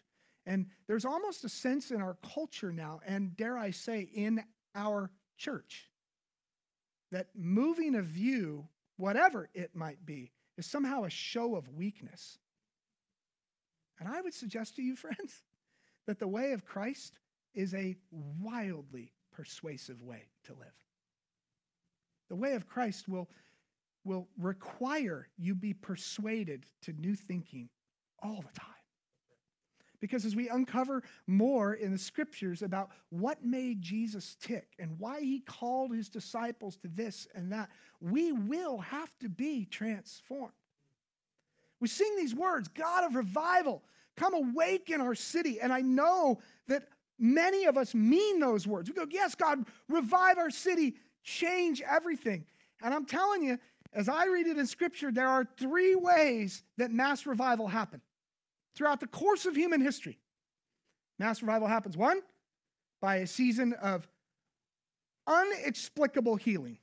And 0.45 0.67
there's 0.87 1.05
almost 1.05 1.43
a 1.43 1.49
sense 1.49 1.91
in 1.91 2.01
our 2.01 2.17
culture 2.33 2.71
now, 2.71 3.01
and 3.05 3.35
dare 3.35 3.57
I 3.57 3.71
say, 3.71 4.09
in 4.13 4.41
our 4.73 5.11
church, 5.37 5.89
that 7.11 7.27
moving 7.35 7.95
a 7.95 8.01
view, 8.01 8.67
whatever 8.97 9.49
it 9.53 9.75
might 9.75 10.05
be, 10.05 10.31
is 10.57 10.65
somehow 10.65 11.03
a 11.03 11.09
show 11.09 11.55
of 11.55 11.69
weakness. 11.69 12.37
And 13.99 14.09
I 14.09 14.21
would 14.21 14.33
suggest 14.33 14.75
to 14.75 14.81
you, 14.81 14.95
friends, 14.97 15.43
that 16.05 16.19
the 16.19 16.27
way 16.27 16.51
of 16.51 16.65
Christ 16.65 17.19
is 17.53 17.73
a 17.73 17.95
wildly 18.11 19.13
persuasive 19.31 20.01
way 20.01 20.23
to 20.45 20.53
live. 20.53 20.67
The 22.29 22.35
way 22.35 22.53
of 22.53 22.67
Christ 22.67 23.07
will, 23.07 23.29
will 24.03 24.27
require 24.37 25.27
you 25.37 25.55
be 25.55 25.73
persuaded 25.73 26.65
to 26.83 26.93
new 26.93 27.15
thinking 27.15 27.69
all 28.21 28.41
the 28.41 28.59
time. 28.59 28.76
Because 29.99 30.25
as 30.25 30.35
we 30.35 30.49
uncover 30.49 31.03
more 31.25 31.73
in 31.73 31.91
the 31.91 31.97
scriptures 31.97 32.61
about 32.61 32.91
what 33.09 33.43
made 33.43 33.81
Jesus 33.81 34.35
tick 34.39 34.73
and 34.77 34.99
why 34.99 35.21
he 35.21 35.39
called 35.39 35.93
his 35.93 36.09
disciples 36.09 36.77
to 36.77 36.87
this 36.87 37.27
and 37.33 37.51
that, 37.51 37.69
we 37.99 38.31
will 38.31 38.77
have 38.77 39.11
to 39.19 39.29
be 39.29 39.65
transformed. 39.65 40.53
We 41.79 41.87
sing 41.87 42.15
these 42.15 42.35
words 42.35 42.67
God 42.67 43.05
of 43.05 43.15
revival, 43.15 43.83
come 44.15 44.33
awake 44.33 44.89
in 44.89 45.01
our 45.01 45.15
city. 45.15 45.59
And 45.59 45.73
I 45.73 45.81
know 45.81 46.39
that 46.67 46.87
Many 47.19 47.65
of 47.65 47.77
us 47.77 47.95
mean 47.95 48.39
those 48.39 48.67
words. 48.67 48.89
We 48.89 48.95
go, 48.95 49.07
Yes, 49.09 49.35
God, 49.35 49.65
revive 49.89 50.37
our 50.37 50.51
city, 50.51 50.95
change 51.23 51.81
everything. 51.81 52.45
And 52.81 52.93
I'm 52.93 53.05
telling 53.05 53.43
you, 53.43 53.57
as 53.93 54.07
I 54.07 54.27
read 54.27 54.47
it 54.47 54.57
in 54.57 54.67
Scripture, 54.67 55.11
there 55.11 55.27
are 55.27 55.47
three 55.57 55.95
ways 55.95 56.63
that 56.77 56.91
mass 56.91 57.25
revival 57.25 57.67
happen 57.67 58.01
throughout 58.77 58.99
the 58.99 59.07
course 59.07 59.45
of 59.45 59.55
human 59.55 59.81
history. 59.81 60.19
Mass 61.19 61.41
revival 61.41 61.67
happens 61.67 61.97
one, 61.97 62.21
by 63.01 63.17
a 63.17 63.27
season 63.27 63.73
of 63.73 64.07
unexplicable 65.25 66.35
healing. 66.35 66.77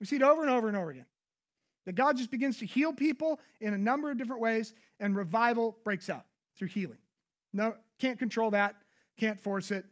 We 0.00 0.06
see 0.06 0.16
it 0.16 0.22
over 0.22 0.42
and 0.42 0.50
over 0.50 0.68
and 0.68 0.76
over 0.76 0.90
again. 0.90 1.06
That 1.86 1.94
God 1.94 2.16
just 2.16 2.30
begins 2.30 2.58
to 2.58 2.66
heal 2.66 2.92
people 2.92 3.40
in 3.60 3.74
a 3.74 3.78
number 3.78 4.10
of 4.10 4.18
different 4.18 4.42
ways, 4.42 4.74
and 4.98 5.16
revival 5.16 5.78
breaks 5.84 6.10
out 6.10 6.24
through 6.56 6.68
healing. 6.68 6.98
No, 7.52 7.74
can't 7.98 8.18
control 8.18 8.50
that. 8.50 8.74
Can't 9.18 9.38
force 9.38 9.70
it. 9.70 9.84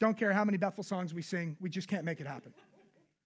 Don't 0.00 0.18
care 0.18 0.32
how 0.32 0.44
many 0.44 0.58
Bethel 0.58 0.82
songs 0.82 1.14
we 1.14 1.22
sing. 1.22 1.56
We 1.60 1.70
just 1.70 1.88
can't 1.88 2.04
make 2.04 2.20
it 2.20 2.26
happen. 2.26 2.52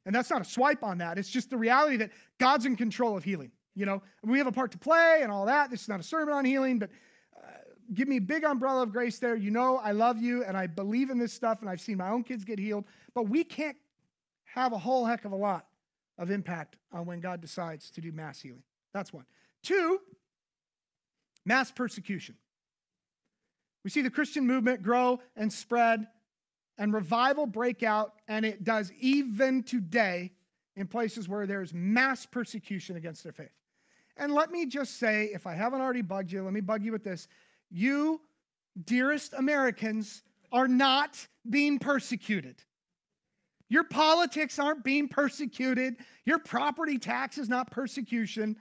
And 0.06 0.14
that's 0.14 0.30
not 0.30 0.40
a 0.40 0.44
swipe 0.44 0.82
on 0.82 0.98
that. 0.98 1.18
It's 1.18 1.28
just 1.28 1.50
the 1.50 1.56
reality 1.56 1.96
that 1.98 2.10
God's 2.38 2.66
in 2.66 2.76
control 2.76 3.16
of 3.16 3.24
healing. 3.24 3.52
You 3.78 3.86
know, 3.86 4.02
we 4.24 4.38
have 4.38 4.48
a 4.48 4.52
part 4.52 4.72
to 4.72 4.78
play 4.78 5.20
and 5.22 5.30
all 5.30 5.46
that. 5.46 5.70
This 5.70 5.82
is 5.82 5.88
not 5.88 6.00
a 6.00 6.02
sermon 6.02 6.34
on 6.34 6.44
healing, 6.44 6.80
but 6.80 6.90
uh, 7.36 7.46
give 7.94 8.08
me 8.08 8.16
a 8.16 8.20
big 8.20 8.44
umbrella 8.44 8.82
of 8.82 8.92
grace 8.92 9.20
there. 9.20 9.36
You 9.36 9.52
know, 9.52 9.76
I 9.76 9.92
love 9.92 10.20
you 10.20 10.42
and 10.42 10.56
I 10.56 10.66
believe 10.66 11.10
in 11.10 11.18
this 11.18 11.32
stuff 11.32 11.60
and 11.60 11.70
I've 11.70 11.80
seen 11.80 11.96
my 11.96 12.08
own 12.08 12.24
kids 12.24 12.44
get 12.44 12.58
healed, 12.58 12.84
but 13.14 13.28
we 13.28 13.44
can't 13.44 13.76
have 14.46 14.72
a 14.72 14.78
whole 14.78 15.06
heck 15.06 15.24
of 15.24 15.32
a 15.32 15.36
lot 15.36 15.66
of 16.18 16.32
impact 16.32 16.76
on 16.92 17.06
when 17.06 17.20
God 17.20 17.40
decides 17.40 17.90
to 17.92 18.00
do 18.00 18.10
mass 18.10 18.40
healing. 18.40 18.64
That's 18.92 19.12
one. 19.12 19.24
Two, 19.62 20.00
mass 21.44 21.70
persecution. 21.70 22.34
We 23.84 23.90
see 23.90 24.02
the 24.02 24.10
Christian 24.10 24.44
movement 24.44 24.82
grow 24.82 25.20
and 25.36 25.52
spread 25.52 26.08
and 26.78 26.92
revival 26.92 27.46
break 27.46 27.84
out, 27.84 28.14
and 28.26 28.44
it 28.44 28.64
does 28.64 28.92
even 28.98 29.62
today 29.62 30.32
in 30.76 30.86
places 30.86 31.28
where 31.28 31.46
there's 31.46 31.74
mass 31.74 32.26
persecution 32.26 32.96
against 32.96 33.22
their 33.22 33.32
faith. 33.32 33.50
And 34.18 34.34
let 34.34 34.50
me 34.50 34.66
just 34.66 34.98
say, 34.98 35.30
if 35.32 35.46
I 35.46 35.54
haven't 35.54 35.80
already 35.80 36.02
bugged 36.02 36.32
you, 36.32 36.42
let 36.42 36.52
me 36.52 36.60
bug 36.60 36.82
you 36.82 36.92
with 36.92 37.04
this. 37.04 37.28
You, 37.70 38.20
dearest 38.84 39.32
Americans, 39.34 40.22
are 40.50 40.68
not 40.68 41.26
being 41.48 41.78
persecuted. 41.78 42.56
Your 43.68 43.84
politics 43.84 44.58
aren't 44.58 44.82
being 44.82 45.08
persecuted. 45.08 45.96
Your 46.24 46.38
property 46.38 46.98
tax 46.98 47.38
is 47.38 47.48
not 47.48 47.70
persecution. 47.70 48.56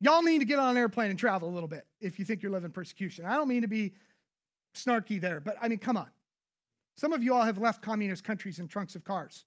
Y'all 0.00 0.22
need 0.22 0.40
to 0.40 0.44
get 0.44 0.58
on 0.58 0.70
an 0.70 0.76
airplane 0.76 1.10
and 1.10 1.18
travel 1.18 1.48
a 1.48 1.52
little 1.52 1.68
bit 1.68 1.86
if 2.00 2.18
you 2.18 2.24
think 2.24 2.42
you're 2.42 2.50
living 2.50 2.72
persecution. 2.72 3.24
I 3.24 3.36
don't 3.36 3.48
mean 3.48 3.62
to 3.62 3.68
be 3.68 3.94
snarky 4.74 5.20
there, 5.20 5.40
but 5.40 5.56
I 5.62 5.68
mean, 5.68 5.78
come 5.78 5.96
on. 5.96 6.08
Some 6.96 7.12
of 7.12 7.22
you 7.22 7.32
all 7.34 7.44
have 7.44 7.58
left 7.58 7.80
communist 7.82 8.24
countries 8.24 8.58
in 8.58 8.68
trunks 8.68 8.96
of 8.96 9.04
cars. 9.04 9.44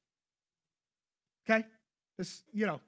Okay? 1.47 1.65
This, 2.17 2.43
you 2.53 2.65
know, 2.65 2.79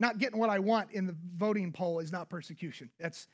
not 0.00 0.18
getting 0.18 0.38
what 0.38 0.50
I 0.50 0.58
want 0.58 0.90
in 0.92 1.06
the 1.06 1.16
voting 1.36 1.72
poll 1.72 2.00
is 2.00 2.12
not 2.12 2.28
persecution. 2.28 2.90
That's 2.98 3.28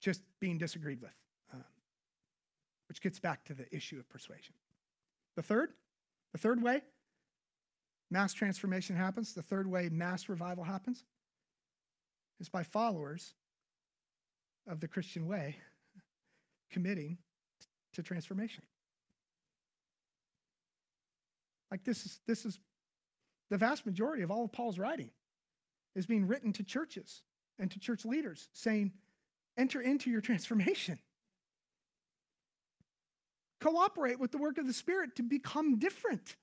just 0.00 0.22
being 0.40 0.58
disagreed 0.58 1.00
with, 1.00 1.14
um, 1.52 1.64
which 2.88 3.00
gets 3.00 3.20
back 3.20 3.44
to 3.44 3.54
the 3.54 3.72
issue 3.74 3.98
of 3.98 4.08
persuasion. 4.08 4.54
The 5.36 5.42
third, 5.42 5.72
the 6.32 6.38
third 6.38 6.62
way 6.62 6.82
mass 8.10 8.34
transformation 8.34 8.96
happens, 8.96 9.32
the 9.32 9.42
third 9.42 9.66
way 9.66 9.88
mass 9.88 10.28
revival 10.28 10.64
happens, 10.64 11.04
is 12.40 12.48
by 12.48 12.62
followers 12.62 13.34
of 14.66 14.80
the 14.80 14.88
Christian 14.88 15.26
way 15.26 15.56
committing 16.70 17.18
to 17.94 18.02
transformation. 18.02 18.64
Like 21.70 21.84
this 21.84 22.04
is 22.04 22.20
this 22.26 22.44
is 22.44 22.58
the 23.50 23.56
vast 23.56 23.86
majority 23.86 24.22
of 24.22 24.30
all 24.30 24.44
of 24.44 24.52
Paul's 24.52 24.78
writing 24.78 25.10
is 25.94 26.06
being 26.06 26.26
written 26.26 26.52
to 26.54 26.64
churches 26.64 27.22
and 27.58 27.70
to 27.70 27.78
church 27.78 28.04
leaders 28.04 28.48
saying, 28.52 28.92
enter 29.56 29.80
into 29.80 30.10
your 30.10 30.20
transformation. 30.20 30.98
Cooperate 33.60 34.18
with 34.18 34.32
the 34.32 34.38
work 34.38 34.58
of 34.58 34.66
the 34.66 34.72
Spirit 34.72 35.16
to 35.16 35.22
become 35.22 35.78
different. 35.78 36.36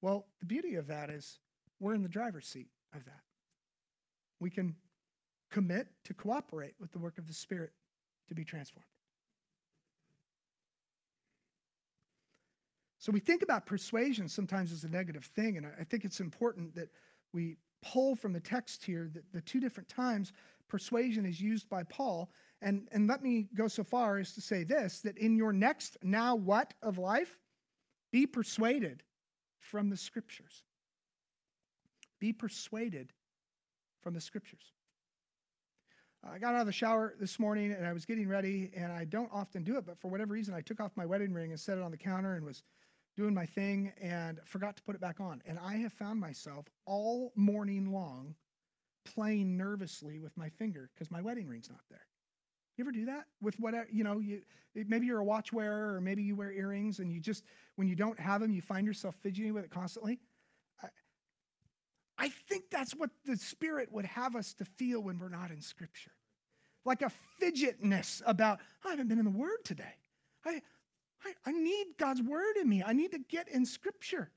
Well, 0.00 0.26
the 0.40 0.46
beauty 0.46 0.76
of 0.76 0.88
that 0.88 1.10
is 1.10 1.38
we're 1.80 1.94
in 1.94 2.02
the 2.02 2.08
driver's 2.08 2.46
seat 2.46 2.68
of 2.94 3.04
that. 3.06 3.22
We 4.38 4.50
can 4.50 4.76
commit 5.50 5.88
to 6.04 6.14
cooperate 6.14 6.74
with 6.78 6.92
the 6.92 6.98
work 6.98 7.18
of 7.18 7.26
the 7.26 7.34
Spirit 7.34 7.72
to 8.28 8.34
be 8.34 8.44
transformed. 8.44 8.86
So 12.98 13.12
we 13.12 13.20
think 13.20 13.42
about 13.42 13.66
persuasion 13.66 14.28
sometimes 14.28 14.72
as 14.72 14.84
a 14.84 14.88
negative 14.88 15.24
thing, 15.24 15.56
and 15.56 15.66
I 15.78 15.84
think 15.84 16.04
it's 16.04 16.20
important 16.20 16.74
that 16.76 16.88
we 17.34 17.56
pull 17.82 18.14
from 18.14 18.32
the 18.32 18.40
text 18.40 18.84
here 18.84 19.10
that 19.12 19.30
the 19.32 19.42
two 19.42 19.60
different 19.60 19.88
times 19.88 20.32
persuasion 20.68 21.26
is 21.26 21.40
used 21.40 21.68
by 21.68 21.82
Paul. 21.82 22.30
And, 22.62 22.88
and 22.92 23.06
let 23.06 23.22
me 23.22 23.48
go 23.54 23.68
so 23.68 23.84
far 23.84 24.18
as 24.18 24.32
to 24.34 24.40
say 24.40 24.64
this 24.64 25.00
that 25.00 25.18
in 25.18 25.36
your 25.36 25.52
next 25.52 25.98
now 26.02 26.34
what 26.34 26.72
of 26.82 26.96
life, 26.96 27.38
be 28.10 28.26
persuaded 28.26 29.02
from 29.58 29.90
the 29.90 29.96
scriptures. 29.96 30.62
Be 32.20 32.32
persuaded 32.32 33.12
from 34.02 34.14
the 34.14 34.20
scriptures. 34.20 34.72
I 36.22 36.38
got 36.38 36.54
out 36.54 36.60
of 36.60 36.66
the 36.66 36.72
shower 36.72 37.14
this 37.20 37.38
morning 37.38 37.72
and 37.72 37.86
I 37.86 37.92
was 37.92 38.06
getting 38.06 38.28
ready, 38.28 38.70
and 38.74 38.90
I 38.90 39.04
don't 39.04 39.28
often 39.30 39.62
do 39.62 39.76
it, 39.76 39.84
but 39.84 39.98
for 39.98 40.08
whatever 40.08 40.32
reason, 40.32 40.54
I 40.54 40.62
took 40.62 40.80
off 40.80 40.92
my 40.96 41.04
wedding 41.04 41.34
ring 41.34 41.50
and 41.50 41.60
set 41.60 41.76
it 41.76 41.82
on 41.82 41.90
the 41.90 41.98
counter 41.98 42.34
and 42.34 42.44
was 42.46 42.62
doing 43.16 43.34
my 43.34 43.46
thing 43.46 43.92
and 44.00 44.40
forgot 44.44 44.76
to 44.76 44.82
put 44.82 44.94
it 44.94 45.00
back 45.00 45.20
on. 45.20 45.42
And 45.46 45.58
I 45.58 45.76
have 45.76 45.92
found 45.92 46.20
myself 46.20 46.66
all 46.86 47.32
morning 47.36 47.92
long 47.92 48.34
playing 49.04 49.56
nervously 49.56 50.18
with 50.18 50.36
my 50.36 50.48
finger 50.48 50.90
because 50.94 51.10
my 51.10 51.20
wedding 51.20 51.46
ring's 51.46 51.70
not 51.70 51.80
there. 51.90 52.06
You 52.76 52.84
ever 52.84 52.92
do 52.92 53.04
that 53.06 53.26
with 53.40 53.54
whatever, 53.60 53.86
you 53.92 54.02
know, 54.02 54.18
you 54.18 54.42
maybe 54.74 55.06
you're 55.06 55.20
a 55.20 55.24
watch 55.24 55.52
wearer 55.52 55.94
or 55.94 56.00
maybe 56.00 56.22
you 56.22 56.34
wear 56.34 56.50
earrings 56.50 56.98
and 56.98 57.12
you 57.12 57.20
just 57.20 57.44
when 57.76 57.86
you 57.86 57.94
don't 57.94 58.18
have 58.18 58.40
them, 58.40 58.52
you 58.52 58.62
find 58.62 58.86
yourself 58.86 59.14
fidgeting 59.22 59.54
with 59.54 59.64
it 59.64 59.70
constantly. 59.70 60.18
I, 60.82 60.88
I 62.18 62.28
think 62.28 62.64
that's 62.70 62.92
what 62.92 63.10
the 63.24 63.36
Spirit 63.36 63.92
would 63.92 64.06
have 64.06 64.34
us 64.34 64.54
to 64.54 64.64
feel 64.64 65.00
when 65.00 65.18
we're 65.20 65.28
not 65.28 65.52
in 65.52 65.60
Scripture. 65.60 66.10
Like 66.84 67.02
a 67.02 67.12
fidgetness 67.40 68.22
about, 68.26 68.58
I 68.84 68.90
haven't 68.90 69.08
been 69.08 69.18
in 69.18 69.24
the 69.24 69.30
Word 69.30 69.64
today. 69.64 69.94
I, 70.44 70.60
I, 71.24 71.32
I 71.46 71.52
need 71.52 71.86
God's 71.98 72.22
Word 72.22 72.56
in 72.60 72.68
me. 72.68 72.82
I 72.84 72.92
need 72.92 73.12
to 73.12 73.18
get 73.18 73.48
in 73.48 73.64
Scripture. 73.64 74.30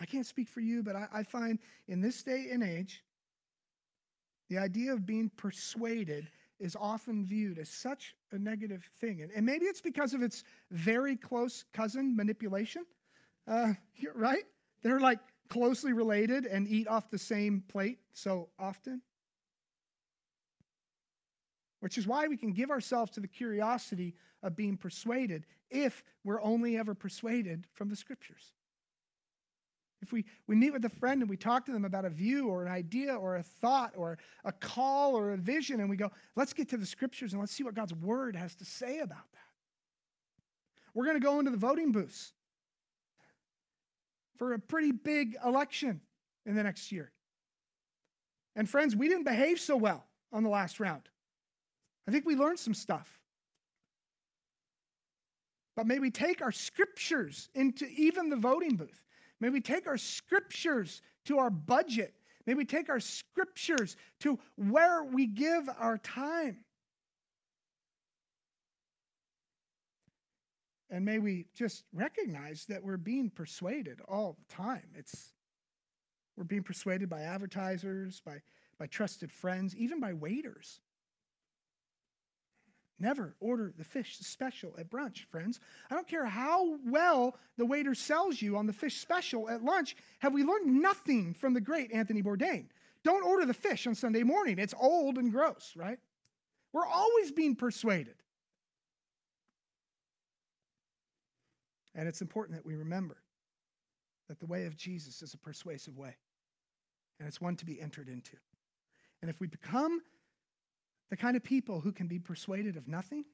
I 0.00 0.06
can't 0.06 0.26
speak 0.26 0.48
for 0.48 0.60
you, 0.60 0.82
but 0.82 0.96
I, 0.96 1.06
I 1.12 1.22
find 1.22 1.58
in 1.86 2.00
this 2.00 2.22
day 2.22 2.48
and 2.50 2.62
age, 2.62 3.04
the 4.48 4.58
idea 4.58 4.92
of 4.92 5.06
being 5.06 5.30
persuaded 5.36 6.28
is 6.58 6.76
often 6.78 7.24
viewed 7.24 7.58
as 7.58 7.68
such 7.68 8.14
a 8.32 8.38
negative 8.38 8.88
thing. 8.98 9.22
And, 9.22 9.30
and 9.32 9.44
maybe 9.44 9.66
it's 9.66 9.80
because 9.80 10.14
of 10.14 10.22
its 10.22 10.44
very 10.70 11.16
close 11.16 11.64
cousin 11.72 12.16
manipulation, 12.16 12.84
uh, 13.46 13.72
right? 14.14 14.44
They're 14.82 15.00
like 15.00 15.20
closely 15.48 15.92
related 15.92 16.46
and 16.46 16.66
eat 16.68 16.88
off 16.88 17.10
the 17.10 17.18
same 17.18 17.62
plate 17.68 17.98
so 18.12 18.48
often. 18.58 19.02
Which 21.80 21.98
is 21.98 22.06
why 22.06 22.28
we 22.28 22.36
can 22.36 22.52
give 22.52 22.70
ourselves 22.70 23.10
to 23.12 23.20
the 23.20 23.28
curiosity 23.28 24.14
of 24.42 24.56
being 24.56 24.76
persuaded 24.76 25.46
if 25.70 26.02
we're 26.24 26.42
only 26.42 26.76
ever 26.76 26.94
persuaded 26.94 27.66
from 27.72 27.88
the 27.88 27.96
scriptures. 27.96 28.52
If 30.02 30.12
we, 30.12 30.24
we 30.46 30.56
meet 30.56 30.72
with 30.72 30.84
a 30.84 30.90
friend 30.90 31.20
and 31.20 31.28
we 31.28 31.36
talk 31.36 31.66
to 31.66 31.72
them 31.72 31.84
about 31.84 32.06
a 32.06 32.10
view 32.10 32.48
or 32.48 32.64
an 32.64 32.72
idea 32.72 33.14
or 33.14 33.36
a 33.36 33.42
thought 33.42 33.92
or 33.96 34.18
a 34.44 34.52
call 34.52 35.14
or 35.14 35.32
a 35.32 35.36
vision, 35.36 35.80
and 35.80 35.90
we 35.90 35.96
go, 35.96 36.10
let's 36.36 36.52
get 36.52 36.70
to 36.70 36.78
the 36.78 36.86
scriptures 36.86 37.32
and 37.32 37.40
let's 37.40 37.52
see 37.52 37.64
what 37.64 37.74
God's 37.74 37.94
word 37.94 38.34
has 38.34 38.54
to 38.56 38.64
say 38.64 39.00
about 39.00 39.30
that. 39.32 39.38
We're 40.94 41.04
going 41.04 41.20
to 41.20 41.24
go 41.24 41.38
into 41.38 41.50
the 41.50 41.56
voting 41.58 41.92
booths 41.92 42.32
for 44.38 44.54
a 44.54 44.58
pretty 44.58 44.92
big 44.92 45.36
election 45.44 46.00
in 46.46 46.54
the 46.54 46.62
next 46.62 46.90
year. 46.90 47.12
And 48.56 48.68
friends, 48.68 48.96
we 48.96 49.06
didn't 49.06 49.24
behave 49.24 49.60
so 49.60 49.76
well 49.76 50.06
on 50.32 50.42
the 50.42 50.50
last 50.50 50.80
round. 50.80 51.02
I 52.08 52.10
think 52.10 52.26
we 52.26 52.34
learned 52.34 52.58
some 52.58 52.74
stuff. 52.74 53.18
But 55.76 55.86
may 55.86 55.98
we 55.98 56.10
take 56.10 56.42
our 56.42 56.52
scriptures 56.52 57.48
into 57.54 57.86
even 57.86 58.28
the 58.28 58.36
voting 58.36 58.76
booth 58.76 59.04
May 59.40 59.48
we 59.48 59.60
take 59.60 59.86
our 59.86 59.96
scriptures 59.96 61.00
to 61.24 61.38
our 61.38 61.50
budget. 61.50 62.14
May 62.46 62.54
we 62.54 62.64
take 62.64 62.90
our 62.90 63.00
scriptures 63.00 63.96
to 64.20 64.38
where 64.56 65.02
we 65.02 65.26
give 65.26 65.68
our 65.78 65.98
time. 65.98 66.58
And 70.90 71.04
may 71.04 71.18
we 71.18 71.46
just 71.54 71.84
recognize 71.92 72.66
that 72.66 72.82
we're 72.82 72.96
being 72.96 73.30
persuaded 73.30 74.00
all 74.08 74.36
the 74.38 74.54
time. 74.54 74.88
It's 74.94 75.32
we're 76.36 76.44
being 76.44 76.62
persuaded 76.62 77.08
by 77.08 77.22
advertisers, 77.22 78.20
by, 78.20 78.40
by 78.78 78.86
trusted 78.86 79.30
friends, 79.30 79.76
even 79.76 80.00
by 80.00 80.14
waiters. 80.14 80.80
Never 83.00 83.34
order 83.40 83.72
the 83.76 83.84
fish 83.84 84.18
special 84.20 84.74
at 84.78 84.90
brunch, 84.90 85.24
friends. 85.24 85.58
I 85.90 85.94
don't 85.94 86.06
care 86.06 86.26
how 86.26 86.76
well 86.84 87.34
the 87.56 87.64
waiter 87.64 87.94
sells 87.94 88.42
you 88.42 88.58
on 88.58 88.66
the 88.66 88.74
fish 88.74 88.98
special 88.98 89.48
at 89.48 89.64
lunch. 89.64 89.96
Have 90.18 90.34
we 90.34 90.44
learned 90.44 90.82
nothing 90.82 91.32
from 91.32 91.54
the 91.54 91.62
great 91.62 91.90
Anthony 91.92 92.22
Bourdain? 92.22 92.66
Don't 93.02 93.24
order 93.24 93.46
the 93.46 93.54
fish 93.54 93.86
on 93.86 93.94
Sunday 93.94 94.22
morning. 94.22 94.58
It's 94.58 94.74
old 94.78 95.16
and 95.16 95.32
gross, 95.32 95.72
right? 95.74 95.98
We're 96.74 96.86
always 96.86 97.32
being 97.32 97.56
persuaded. 97.56 98.16
And 101.94 102.06
it's 102.06 102.20
important 102.20 102.58
that 102.58 102.66
we 102.66 102.74
remember 102.74 103.16
that 104.28 104.38
the 104.38 104.46
way 104.46 104.66
of 104.66 104.76
Jesus 104.76 105.22
is 105.22 105.32
a 105.32 105.38
persuasive 105.38 105.96
way, 105.96 106.16
and 107.18 107.26
it's 107.26 107.40
one 107.40 107.56
to 107.56 107.64
be 107.64 107.80
entered 107.80 108.08
into. 108.08 108.36
And 109.22 109.30
if 109.30 109.40
we 109.40 109.46
become 109.46 110.02
the 111.10 111.16
kind 111.16 111.36
of 111.36 111.42
people 111.42 111.80
who 111.80 111.92
can 111.92 112.06
be 112.06 112.18
persuaded 112.18 112.76
of 112.76 112.88
nothing, 112.88 113.24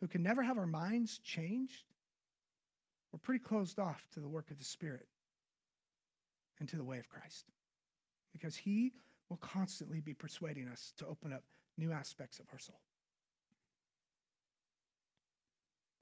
who 0.00 0.08
can 0.08 0.22
never 0.22 0.42
have 0.42 0.56
our 0.56 0.66
minds 0.66 1.18
changed, 1.18 1.84
we're 3.12 3.18
pretty 3.18 3.44
closed 3.44 3.78
off 3.78 4.06
to 4.14 4.20
the 4.20 4.28
work 4.28 4.50
of 4.50 4.58
the 4.58 4.64
Spirit 4.64 5.06
and 6.60 6.68
to 6.68 6.76
the 6.76 6.84
way 6.84 6.98
of 6.98 7.08
Christ. 7.08 7.46
Because 8.32 8.56
He 8.56 8.92
will 9.28 9.36
constantly 9.38 10.00
be 10.00 10.14
persuading 10.14 10.68
us 10.68 10.92
to 10.98 11.06
open 11.06 11.32
up 11.32 11.42
new 11.76 11.92
aspects 11.92 12.38
of 12.38 12.46
our 12.52 12.58
soul. 12.58 12.80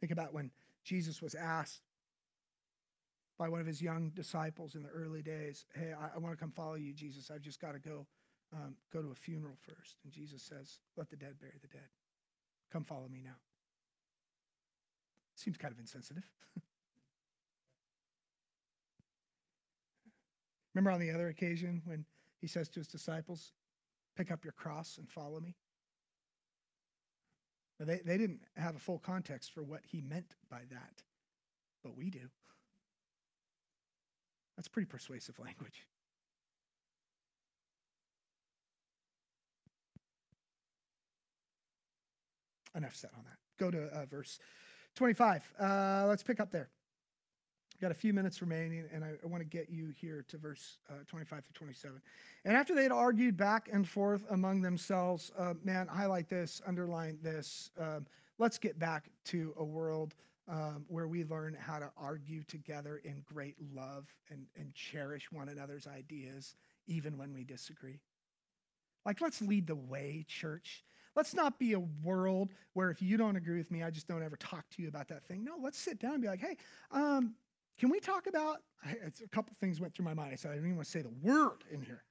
Think 0.00 0.12
about 0.12 0.32
when 0.32 0.50
Jesus 0.84 1.20
was 1.20 1.34
asked 1.34 1.82
by 3.38 3.48
one 3.48 3.60
of 3.60 3.66
his 3.66 3.80
young 3.80 4.10
disciples 4.10 4.74
in 4.74 4.82
the 4.82 4.88
early 4.90 5.22
days, 5.22 5.64
Hey, 5.74 5.92
I, 5.98 6.16
I 6.16 6.18
want 6.18 6.36
to 6.36 6.40
come 6.40 6.52
follow 6.52 6.74
you, 6.74 6.92
Jesus. 6.92 7.30
I've 7.30 7.40
just 7.40 7.60
got 7.60 7.72
to 7.72 7.78
go 7.78 8.06
um, 8.52 8.74
go 8.92 9.00
to 9.02 9.10
a 9.10 9.14
funeral 9.14 9.56
first. 9.56 9.96
And 10.04 10.12
Jesus 10.12 10.42
says, 10.42 10.78
Let 10.96 11.08
the 11.10 11.16
dead 11.16 11.38
bury 11.40 11.58
the 11.60 11.68
dead. 11.68 11.88
Come 12.72 12.84
follow 12.84 13.08
me 13.08 13.20
now. 13.24 13.36
Seems 15.34 15.56
kind 15.56 15.72
of 15.72 15.78
insensitive. 15.78 16.28
Remember 20.74 20.90
on 20.90 21.00
the 21.00 21.10
other 21.10 21.28
occasion 21.28 21.82
when 21.84 22.04
he 22.40 22.46
says 22.46 22.68
to 22.70 22.80
his 22.80 22.88
disciples, 22.88 23.52
Pick 24.16 24.30
up 24.30 24.44
your 24.44 24.52
cross 24.52 24.98
and 24.98 25.08
follow 25.08 25.40
me? 25.40 25.56
Now, 27.78 27.86
they, 27.86 28.00
they 28.04 28.18
didn't 28.18 28.40
have 28.56 28.76
a 28.76 28.78
full 28.78 28.98
context 28.98 29.52
for 29.52 29.62
what 29.62 29.80
he 29.86 30.02
meant 30.02 30.36
by 30.50 30.60
that, 30.70 31.02
but 31.82 31.96
we 31.96 32.10
do. 32.10 32.28
That's 34.56 34.68
pretty 34.68 34.86
persuasive 34.86 35.38
language. 35.42 35.86
Enough 42.74 42.94
said 42.94 43.10
on 43.16 43.24
that. 43.24 43.36
Go 43.58 43.70
to 43.70 43.84
uh, 43.86 44.06
verse 44.06 44.38
25. 44.96 45.52
Uh, 45.58 46.04
let's 46.08 46.22
pick 46.22 46.40
up 46.40 46.50
there. 46.50 46.68
We've 47.74 47.80
got 47.88 47.90
a 47.92 47.98
few 47.98 48.12
minutes 48.12 48.42
remaining, 48.42 48.84
and 48.92 49.02
I, 49.02 49.12
I 49.22 49.26
want 49.26 49.42
to 49.42 49.48
get 49.48 49.70
you 49.70 49.88
here 49.98 50.24
to 50.28 50.36
verse 50.36 50.78
uh, 50.90 50.94
25 51.06 51.46
to 51.46 51.52
27. 51.54 52.02
And 52.44 52.54
after 52.54 52.74
they 52.74 52.82
had 52.82 52.92
argued 52.92 53.36
back 53.36 53.70
and 53.72 53.88
forth 53.88 54.24
among 54.30 54.60
themselves, 54.60 55.32
uh, 55.38 55.54
man, 55.64 55.86
highlight 55.86 56.28
this, 56.28 56.60
underline 56.66 57.18
this. 57.22 57.70
Um, 57.80 58.06
let's 58.38 58.58
get 58.58 58.78
back 58.78 59.08
to 59.26 59.54
a 59.58 59.64
world 59.64 60.14
um, 60.46 60.84
where 60.88 61.06
we 61.06 61.24
learn 61.24 61.56
how 61.58 61.78
to 61.78 61.90
argue 61.96 62.42
together 62.42 63.00
in 63.04 63.22
great 63.24 63.56
love 63.74 64.08
and, 64.30 64.46
and 64.58 64.74
cherish 64.74 65.30
one 65.32 65.48
another's 65.48 65.86
ideas, 65.86 66.56
even 66.86 67.16
when 67.16 67.32
we 67.32 67.44
disagree. 67.44 68.00
Like, 69.06 69.20
let's 69.20 69.40
lead 69.40 69.66
the 69.66 69.76
way, 69.76 70.26
church. 70.28 70.84
Let's 71.16 71.34
not 71.34 71.58
be 71.58 71.72
a 71.72 71.80
world 71.80 72.50
where 72.74 72.90
if 72.90 73.02
you 73.02 73.16
don't 73.16 73.36
agree 73.36 73.58
with 73.58 73.70
me, 73.70 73.82
I 73.82 73.90
just 73.90 74.06
don't 74.06 74.22
ever 74.22 74.36
talk 74.36 74.68
to 74.70 74.82
you 74.82 74.88
about 74.88 75.08
that 75.08 75.24
thing. 75.24 75.44
No, 75.44 75.54
let's 75.60 75.78
sit 75.78 75.98
down 75.98 76.14
and 76.14 76.22
be 76.22 76.28
like, 76.28 76.40
hey, 76.40 76.56
um, 76.92 77.34
can 77.78 77.90
we 77.90 77.98
talk 78.00 78.26
about? 78.26 78.58
a 78.84 79.28
couple 79.28 79.54
things 79.60 79.80
went 79.80 79.94
through 79.94 80.06
my 80.06 80.14
mind. 80.14 80.32
I 80.32 80.36
said, 80.36 80.52
I 80.52 80.54
don't 80.54 80.64
even 80.64 80.76
want 80.76 80.86
to 80.86 80.90
say 80.90 81.02
the 81.02 81.12
word 81.22 81.64
in 81.70 81.82
here. 81.82 82.02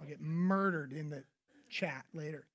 I'll 0.00 0.06
get 0.06 0.20
murdered 0.20 0.92
in 0.92 1.10
the 1.10 1.24
chat 1.68 2.04
later. 2.14 2.46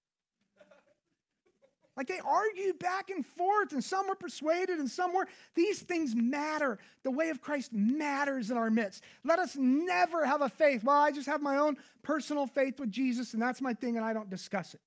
Like 1.98 2.08
they 2.08 2.20
argued 2.20 2.78
back 2.80 3.10
and 3.10 3.26
forth, 3.26 3.72
and 3.72 3.82
some 3.82 4.08
were 4.08 4.16
persuaded, 4.16 4.80
and 4.80 4.90
some 4.90 5.14
were. 5.14 5.28
These 5.54 5.82
things 5.82 6.14
matter. 6.14 6.78
The 7.04 7.12
way 7.12 7.30
of 7.30 7.42
Christ 7.42 7.72
matters 7.72 8.52
in 8.52 8.58
our 8.58 8.70
midst. 8.70 9.04
Let 9.24 9.40
us 9.40 9.56
never 9.56 10.26
have 10.26 10.42
a 10.42 10.50
faith. 10.50 10.84
Well, 10.84 10.98
I 10.98 11.12
just 11.12 11.28
have 11.28 11.42
my 11.42 11.58
own 11.58 11.78
personal 12.04 12.48
faith 12.48 12.80
with 12.80 12.92
Jesus, 12.92 13.34
and 13.34 13.42
that's 13.42 13.62
my 13.62 13.74
thing, 13.74 13.96
and 13.96 14.06
I 14.06 14.12
don't 14.12 14.30
discuss 14.30 14.74
it. 14.74 14.82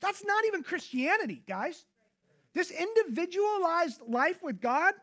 That's 0.00 0.24
not 0.24 0.44
even 0.46 0.62
Christianity, 0.62 1.42
guys. 1.48 1.84
This 2.54 2.70
individualized 2.70 4.00
life 4.06 4.42
with 4.42 4.60
God, 4.60 4.94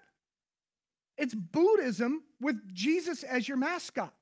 It's 1.17 1.35
Buddhism 1.35 2.23
with 2.41 2.73
Jesus 2.73 3.23
as 3.23 3.47
your 3.47 3.57
mascot. 3.57 4.13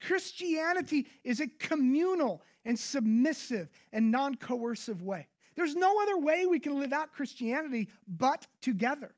Christianity 0.00 1.06
is 1.24 1.40
a 1.40 1.46
communal 1.46 2.42
and 2.64 2.78
submissive 2.78 3.68
and 3.92 4.10
non 4.10 4.36
coercive 4.36 5.02
way. 5.02 5.26
There's 5.54 5.74
no 5.74 6.00
other 6.02 6.18
way 6.18 6.46
we 6.46 6.60
can 6.60 6.78
live 6.78 6.92
out 6.92 7.12
Christianity 7.12 7.88
but 8.06 8.46
together. 8.60 9.14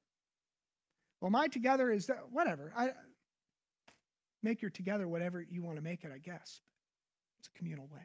Well, 1.20 1.30
my 1.30 1.48
together 1.48 1.90
is 1.90 2.06
that, 2.06 2.24
whatever. 2.30 2.72
I, 2.76 2.90
make 4.42 4.60
your 4.60 4.70
together 4.70 5.08
whatever 5.08 5.40
you 5.42 5.62
want 5.62 5.76
to 5.76 5.82
make 5.82 6.04
it, 6.04 6.12
I 6.14 6.18
guess. 6.18 6.60
It's 7.38 7.48
a 7.54 7.58
communal 7.58 7.86
way. 7.86 8.02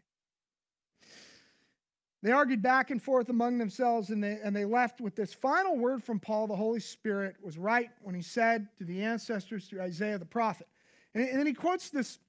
They 2.22 2.32
argued 2.32 2.62
back 2.62 2.92
and 2.92 3.02
forth 3.02 3.30
among 3.30 3.58
themselves 3.58 4.10
and 4.10 4.22
they, 4.22 4.40
and 4.44 4.54
they 4.54 4.66
left 4.66 5.00
with 5.00 5.16
this 5.16 5.34
final 5.34 5.78
word 5.78 6.04
from 6.04 6.20
Paul. 6.20 6.48
The 6.48 6.56
Holy 6.56 6.82
Spirit 6.82 7.38
was 7.42 7.58
right 7.58 7.90
when 8.02 8.14
he 8.14 8.22
said 8.22 8.68
to 8.78 8.84
the 8.84 9.02
ancestors 9.04 9.66
through 9.66 9.82
Isaiah 9.82 10.18
the 10.18 10.26
prophet. 10.26 10.68
And, 11.14 11.24
and 11.24 11.40
then 11.40 11.48
he 11.48 11.54
quotes 11.54 11.90
this 11.90 12.20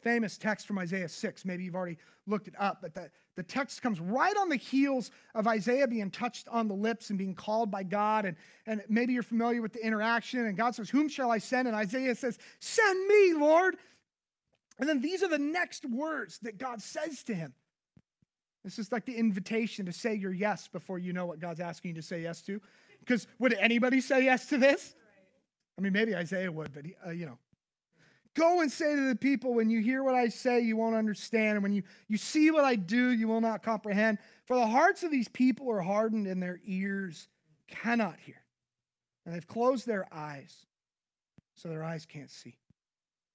famous 0.00 0.38
text 0.38 0.66
from 0.66 0.78
Isaiah 0.78 1.08
6. 1.08 1.44
Maybe 1.44 1.64
you've 1.64 1.74
already 1.74 1.98
looked 2.26 2.46
it 2.46 2.54
up, 2.56 2.78
but 2.80 2.94
the, 2.94 3.10
the 3.34 3.42
text 3.42 3.82
comes 3.82 4.00
right 4.00 4.36
on 4.36 4.48
the 4.48 4.56
heels 4.56 5.10
of 5.34 5.48
Isaiah 5.48 5.88
being 5.88 6.10
touched 6.10 6.46
on 6.48 6.68
the 6.68 6.74
lips 6.74 7.10
and 7.10 7.18
being 7.18 7.34
called 7.34 7.70
by 7.70 7.82
God. 7.82 8.24
And, 8.24 8.36
and 8.66 8.82
maybe 8.88 9.12
you're 9.12 9.22
familiar 9.24 9.60
with 9.60 9.72
the 9.72 9.84
interaction. 9.84 10.46
And 10.46 10.56
God 10.56 10.74
says, 10.76 10.88
Whom 10.88 11.08
shall 11.08 11.32
I 11.32 11.38
send? 11.38 11.66
And 11.66 11.76
Isaiah 11.76 12.14
says, 12.14 12.38
Send 12.60 13.08
me, 13.08 13.34
Lord. 13.34 13.76
And 14.78 14.88
then 14.88 15.00
these 15.00 15.22
are 15.22 15.28
the 15.28 15.38
next 15.38 15.84
words 15.84 16.38
that 16.42 16.58
God 16.58 16.80
says 16.80 17.22
to 17.24 17.34
him. 17.34 17.54
This 18.64 18.78
is 18.78 18.92
like 18.92 19.06
the 19.06 19.16
invitation 19.16 19.86
to 19.86 19.92
say 19.92 20.14
your 20.14 20.32
yes 20.32 20.68
before 20.68 20.98
you 20.98 21.12
know 21.12 21.26
what 21.26 21.40
God's 21.40 21.60
asking 21.60 21.90
you 21.90 21.94
to 21.96 22.02
say 22.02 22.22
yes 22.22 22.42
to. 22.42 22.60
Because 23.00 23.26
would 23.38 23.54
anybody 23.54 24.00
say 24.00 24.24
yes 24.24 24.46
to 24.46 24.58
this? 24.58 24.94
I 25.78 25.80
mean, 25.80 25.92
maybe 25.92 26.14
Isaiah 26.14 26.52
would, 26.52 26.72
but 26.72 26.84
uh, 27.06 27.10
you 27.10 27.26
know. 27.26 27.38
Go 28.34 28.60
and 28.60 28.70
say 28.70 28.94
to 28.94 29.08
the 29.08 29.16
people, 29.16 29.54
when 29.54 29.70
you 29.70 29.80
hear 29.80 30.04
what 30.04 30.14
I 30.14 30.28
say, 30.28 30.60
you 30.60 30.76
won't 30.76 30.94
understand. 30.94 31.56
And 31.56 31.62
when 31.64 31.72
you, 31.72 31.82
you 32.06 32.16
see 32.16 32.52
what 32.52 32.64
I 32.64 32.76
do, 32.76 33.10
you 33.10 33.26
will 33.26 33.40
not 33.40 33.62
comprehend. 33.62 34.18
For 34.46 34.54
the 34.54 34.66
hearts 34.66 35.02
of 35.02 35.10
these 35.10 35.26
people 35.26 35.68
are 35.72 35.80
hardened, 35.80 36.28
and 36.28 36.40
their 36.40 36.60
ears 36.64 37.26
cannot 37.66 38.16
hear. 38.20 38.40
And 39.24 39.34
they've 39.34 39.46
closed 39.46 39.84
their 39.84 40.06
eyes, 40.12 40.66
so 41.54 41.68
their 41.68 41.82
eyes 41.82 42.06
can't 42.06 42.30
see, 42.30 42.56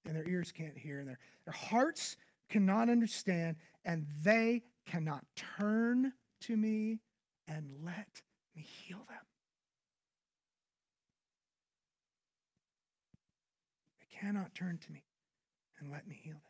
and 0.06 0.16
their 0.16 0.26
ears 0.26 0.50
can't 0.50 0.76
hear, 0.76 1.00
and 1.00 1.08
their, 1.08 1.18
their 1.44 1.54
hearts 1.54 2.16
cannot 2.48 2.88
understand, 2.88 3.56
and 3.84 4.06
they 4.22 4.62
cannot 4.86 5.24
turn 5.58 6.12
to 6.42 6.56
me 6.56 7.00
and 7.48 7.70
let 7.84 8.22
me 8.54 8.62
heal 8.62 9.04
them. 9.08 9.18
They 14.00 14.06
cannot 14.18 14.54
turn 14.54 14.78
to 14.78 14.92
me 14.92 15.04
and 15.80 15.90
let 15.90 16.06
me 16.06 16.18
heal 16.22 16.34
them. 16.34 16.40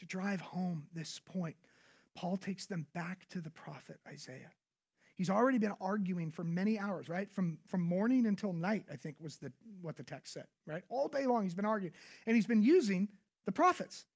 To 0.00 0.06
drive 0.06 0.40
home 0.40 0.84
this 0.94 1.20
point, 1.24 1.56
Paul 2.14 2.36
takes 2.36 2.66
them 2.66 2.86
back 2.94 3.28
to 3.30 3.40
the 3.40 3.50
prophet 3.50 3.98
Isaiah. 4.06 4.50
He's 5.16 5.30
already 5.30 5.58
been 5.58 5.74
arguing 5.80 6.30
for 6.30 6.42
many 6.42 6.78
hours, 6.78 7.08
right? 7.08 7.30
From, 7.30 7.58
from 7.66 7.82
morning 7.82 8.26
until 8.26 8.52
night, 8.52 8.84
I 8.90 8.96
think 8.96 9.16
was 9.20 9.36
the, 9.36 9.52
what 9.80 9.96
the 9.96 10.02
text 10.02 10.32
said, 10.32 10.46
right? 10.66 10.82
All 10.88 11.08
day 11.08 11.26
long 11.26 11.44
he's 11.44 11.54
been 11.54 11.64
arguing. 11.64 11.94
And 12.26 12.34
he's 12.34 12.46
been 12.46 12.62
using 12.62 13.08
the 13.44 13.52
prophets 13.52 14.06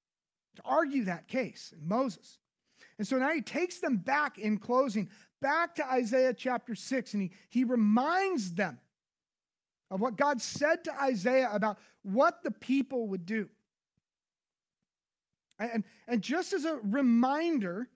to 0.57 0.62
argue 0.64 1.05
that 1.05 1.29
case, 1.29 1.73
Moses. 1.81 2.38
And 2.99 3.07
so 3.07 3.19
now 3.19 3.33
he 3.33 3.42
takes 3.42 3.79
them 3.79 3.97
back 3.97 4.38
in 4.38 4.59
closing, 4.59 5.09
back 5.40 5.75
to 5.77 5.87
Isaiah 5.87 6.35
chapter 6.35 6.75
6, 6.75 7.14
and 7.14 7.23
he, 7.23 7.31
he 7.49 7.64
reminds 7.64 8.55
them 8.55 8.79
of 9.90 10.01
what 10.01 10.16
God 10.16 10.40
said 10.40 10.85
to 10.85 11.03
Isaiah 11.03 11.51
about 11.53 11.79
what 12.03 12.42
the 12.42 12.51
people 12.51 13.09
would 13.09 13.27
do. 13.27 13.49
And, 15.59 15.85
and 16.07 16.23
just 16.23 16.53
as 16.53 16.64
a 16.64 16.77
reminder, 16.83 17.88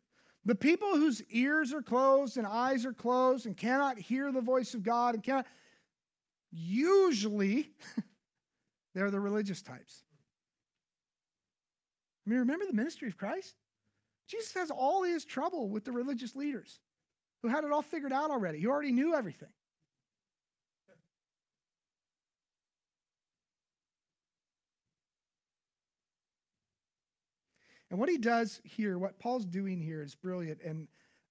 the 0.45 0.55
people 0.55 0.89
whose 0.97 1.23
ears 1.31 1.73
are 1.73 1.83
closed 1.83 2.37
and 2.37 2.47
eyes 2.47 2.87
are 2.87 2.93
closed 2.93 3.47
and 3.47 3.57
cannot 3.57 3.99
hear 3.99 4.33
the 4.33 4.41
voice 4.41 4.73
of 4.75 4.83
God 4.83 5.15
and 5.15 5.23
cannot, 5.23 5.47
usually, 6.51 7.71
they're 8.95 9.11
the 9.11 9.21
religious 9.21 9.61
types. 9.61 10.05
Mean, 12.31 12.39
remember 12.39 12.65
the 12.65 12.73
ministry 12.73 13.09
of 13.09 13.17
Christ? 13.17 13.57
Jesus 14.29 14.55
has 14.55 14.71
all 14.71 15.03
his 15.03 15.25
trouble 15.25 15.69
with 15.69 15.85
the 15.85 15.91
religious 15.91 16.37
leaders 16.37 16.79
who 17.43 17.49
had 17.49 17.65
it 17.65 17.73
all 17.73 17.83
figured 17.83 18.13
out 18.13 18.31
already. 18.31 18.61
He 18.61 18.69
already 18.69 18.93
knew 18.93 19.17
everything. 19.17 19.49
And 27.91 27.99
what 27.99 28.09
he 28.09 28.17
does 28.17 28.61
here, 28.63 28.97
what 28.97 29.19
Paul's 29.19 29.45
doing 29.45 29.81
here 29.81 30.01
is 30.01 30.15
brilliant. 30.15 30.61
And 30.65 30.87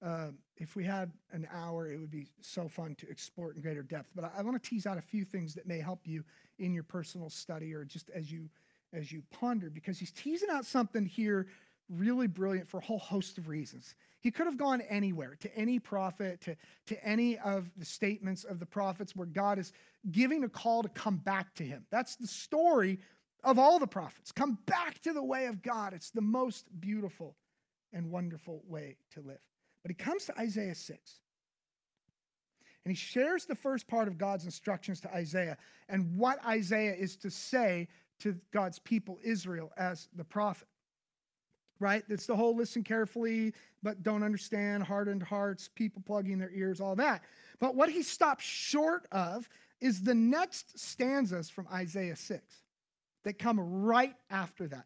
uh, 0.06 0.32
if 0.58 0.76
we 0.76 0.84
had 0.84 1.14
an 1.32 1.48
hour, 1.54 1.90
it 1.90 1.98
would 1.98 2.12
be 2.12 2.28
so 2.42 2.68
fun 2.68 2.96
to 2.96 3.10
explore 3.10 3.54
in 3.54 3.62
greater 3.62 3.84
depth. 3.84 4.10
But 4.14 4.26
I, 4.26 4.40
I 4.40 4.42
want 4.42 4.62
to 4.62 4.70
tease 4.70 4.86
out 4.86 4.98
a 4.98 5.02
few 5.02 5.24
things 5.24 5.54
that 5.54 5.66
may 5.66 5.80
help 5.80 6.02
you 6.04 6.26
in 6.58 6.74
your 6.74 6.84
personal 6.84 7.30
study 7.30 7.74
or 7.74 7.86
just 7.86 8.10
as 8.10 8.30
you 8.30 8.50
as 8.94 9.12
you 9.12 9.24
ponder, 9.32 9.70
because 9.70 10.00
he's 10.00 10.12
teasing 10.12 10.50
out 10.50 10.66
something 10.66 11.06
here 11.06 11.48
really 11.90 12.28
brilliant 12.28 12.70
for 12.70 12.78
a 12.78 12.84
whole 12.84 13.00
host 13.00 13.38
of 13.38 13.48
reasons. 13.48 13.96
He 14.22 14.32
could 14.32 14.46
have 14.46 14.58
gone 14.58 14.82
anywhere, 14.82 15.36
to 15.40 15.56
any 15.56 15.80
prophet, 15.80 16.42
to, 16.42 16.56
to 16.88 17.06
any 17.06 17.38
of 17.40 17.70
the 17.78 17.86
statements 17.86 18.44
of 18.44 18.60
the 18.60 18.66
prophets 18.66 19.16
where 19.16 19.26
God 19.26 19.58
is 19.58 19.72
giving 20.12 20.44
a 20.44 20.50
call 20.50 20.84
to 20.84 20.90
come 20.90 21.18
back 21.18 21.56
to 21.56 21.64
him. 21.64 21.86
That's 21.90 22.16
the 22.16 22.28
story 22.28 23.00
of 23.44 23.58
all 23.58 23.80
the 23.80 23.88
prophets. 23.88 24.32
Come 24.32 24.58
back 24.66 25.02
to 25.02 25.14
the 25.14 25.24
way 25.24 25.46
of 25.46 25.62
God. 25.62 25.94
It's 25.94 26.12
the 26.12 26.22
most 26.22 26.68
beautiful 26.80 27.36
and 27.94 28.12
wonderful 28.12 28.62
way 28.68 28.98
to 29.14 29.22
live. 29.22 29.40
But 29.82 29.92
he 29.92 29.96
comes 29.96 30.26
to 30.26 30.38
Isaiah 30.38 30.76
6. 30.76 31.20
And 32.86 32.92
he 32.92 32.96
shares 32.96 33.46
the 33.46 33.56
first 33.56 33.88
part 33.88 34.08
of 34.08 34.18
God's 34.18 34.46
instructions 34.46 35.00
to 35.02 35.14
Isaiah 35.14 35.58
and 35.88 36.18
what 36.18 36.44
Isaiah 36.46 36.94
is 36.94 37.18
to 37.18 37.30
say 37.30 37.88
to 38.20 38.38
God's 38.52 38.80
people, 38.80 39.20
Israel, 39.24 39.72
as 39.78 40.08
the 40.16 40.24
prophet. 40.24 40.68
Right? 41.80 42.04
It's 42.10 42.26
the 42.26 42.36
whole 42.36 42.56
listen 42.56 42.84
carefully, 42.84 43.54
but 43.82 44.04
don't 44.04 44.24
understand, 44.24 44.84
hardened 44.84 45.24
hearts, 45.24 45.70
people 45.74 46.02
plugging 46.06 46.38
their 46.38 46.52
ears, 46.52 46.82
all 46.82 46.96
that. 46.98 47.24
But 47.60 47.76
what 47.76 47.90
he 47.90 48.04
stops 48.04 48.44
short 48.44 49.08
of 49.12 49.48
is 49.80 50.02
the 50.02 50.14
next 50.14 50.78
stanzas 50.78 51.50
from 51.50 51.68
Isaiah 51.72 52.18
6 52.18 52.44
that 53.24 53.40
come 53.40 53.60
right 53.60 54.16
after 54.30 54.68
that. 54.68 54.86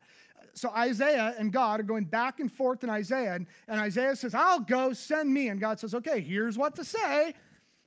So 0.54 0.70
Isaiah 0.70 1.34
and 1.38 1.52
God 1.52 1.80
are 1.80 1.84
going 1.84 2.06
back 2.06 2.40
and 2.40 2.52
forth 2.52 2.84
in 2.84 2.90
Isaiah, 2.90 3.34
and, 3.34 3.48
and 3.68 3.80
Isaiah 3.80 4.16
says, 4.16 4.36
I'll 4.36 4.60
go, 4.60 4.94
send 4.94 5.34
me. 5.34 5.50
And 5.50 5.60
God 5.60 5.80
says, 5.80 5.96
Okay, 5.96 6.22
here's 6.22 6.58
what 6.58 6.76
to 6.76 6.86
say. 6.86 7.34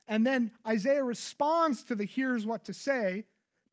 And 0.08 0.26
then 0.26 0.50
Isaiah 0.66 1.04
responds 1.04 1.84
to 1.84 1.94
the 1.94 2.04
here's 2.04 2.46
what 2.46 2.64
to 2.64 2.74
say 2.74 3.24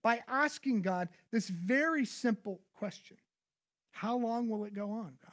by 0.03 0.21
asking 0.27 0.81
God 0.81 1.07
this 1.31 1.47
very 1.47 2.05
simple 2.05 2.59
question 2.75 3.17
How 3.91 4.17
long 4.17 4.49
will 4.49 4.65
it 4.65 4.75
go 4.75 4.91
on, 4.91 5.17
God? 5.23 5.31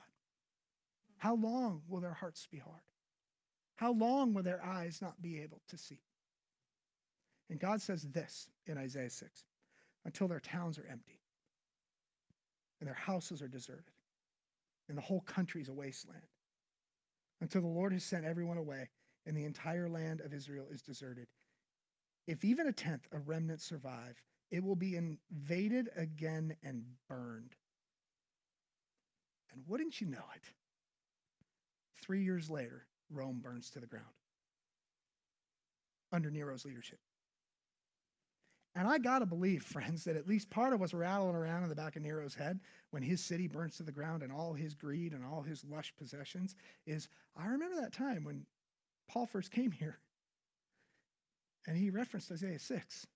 How 1.19 1.35
long 1.35 1.83
will 1.89 2.01
their 2.01 2.15
hearts 2.15 2.47
be 2.51 2.59
hard? 2.59 2.81
How 3.77 3.93
long 3.93 4.33
will 4.33 4.43
their 4.43 4.65
eyes 4.65 5.01
not 5.03 5.21
be 5.21 5.41
able 5.41 5.61
to 5.69 5.77
see? 5.77 6.01
And 7.51 7.59
God 7.59 7.83
says 7.83 8.05
this 8.13 8.49
in 8.67 8.79
Isaiah 8.79 9.11
6 9.11 9.45
until 10.05 10.29
their 10.29 10.41
towns 10.41 10.79
are 10.79 10.87
empty 10.91 11.21
and 12.79 12.87
their 12.87 12.95
houses 12.95 13.43
are 13.43 13.49
deserted 13.49 13.93
and 14.89 14.97
the 14.97 15.03
whole 15.03 15.21
country 15.21 15.61
is 15.61 15.69
a 15.69 15.73
wasteland. 15.73 16.23
Until 17.41 17.63
the 17.63 17.69
Lord 17.69 17.93
has 17.93 18.05
sent 18.05 18.25
everyone 18.25 18.59
away 18.59 18.89
and 19.27 19.37
the 19.37 19.45
entire 19.45 19.89
land 19.89 20.21
of 20.21 20.33
Israel 20.33 20.67
is 20.71 20.83
deserted. 20.83 21.27
If 22.27 22.45
even 22.45 22.67
a 22.67 22.73
tenth, 22.73 23.07
of 23.13 23.29
remnant 23.29 23.61
survive, 23.61 24.23
it 24.51 24.65
will 24.65 24.77
be 24.77 24.97
invaded 24.97 25.89
again 25.97 26.57
and 26.63 26.85
burned. 27.09 27.55
And 29.53 29.63
wouldn't 29.67 30.01
you 30.01 30.07
know 30.07 30.25
it? 30.37 30.43
Three 32.03 32.23
years 32.23 32.51
later, 32.51 32.87
Rome 33.11 33.41
burns 33.43 33.71
to 33.71 33.81
the 33.81 33.87
ground 33.87 34.07
under 36.13 36.31
Nero's 36.31 36.65
leadership. 36.65 36.99
And 38.75 38.87
I 38.87 38.99
got 38.99 39.19
to 39.21 39.27
believe, 39.27 39.63
friends, 39.65 40.05
that 40.05 40.17
at 40.17 40.29
least 40.29 40.51
part 40.51 40.73
of 40.73 40.81
what's 40.81 40.95
rattling 40.95 41.35
around 41.35 41.63
in 41.63 41.69
the 41.69 41.75
back 41.75 41.97
of 41.97 42.03
Nero's 42.03 42.35
head 42.35 42.61
when 42.91 43.03
his 43.03 43.21
city 43.21 43.47
burns 43.47 43.77
to 43.77 43.83
the 43.83 43.93
ground 43.93 44.23
and 44.23 44.33
all 44.33 44.53
his 44.53 44.75
greed 44.75 45.13
and 45.13 45.25
all 45.25 45.43
his 45.43 45.65
lush 45.65 45.93
possessions 45.99 46.55
is 46.87 47.09
I 47.37 47.47
remember 47.47 47.81
that 47.81 47.93
time 47.93 48.25
when 48.25 48.47
Paul 49.09 49.27
first 49.27 49.51
came 49.51 49.73
here 49.73 49.99
and 51.67 51.77
he 51.77 51.91
referenced 51.91 52.33
Isaiah 52.33 52.59
6. 52.59 53.07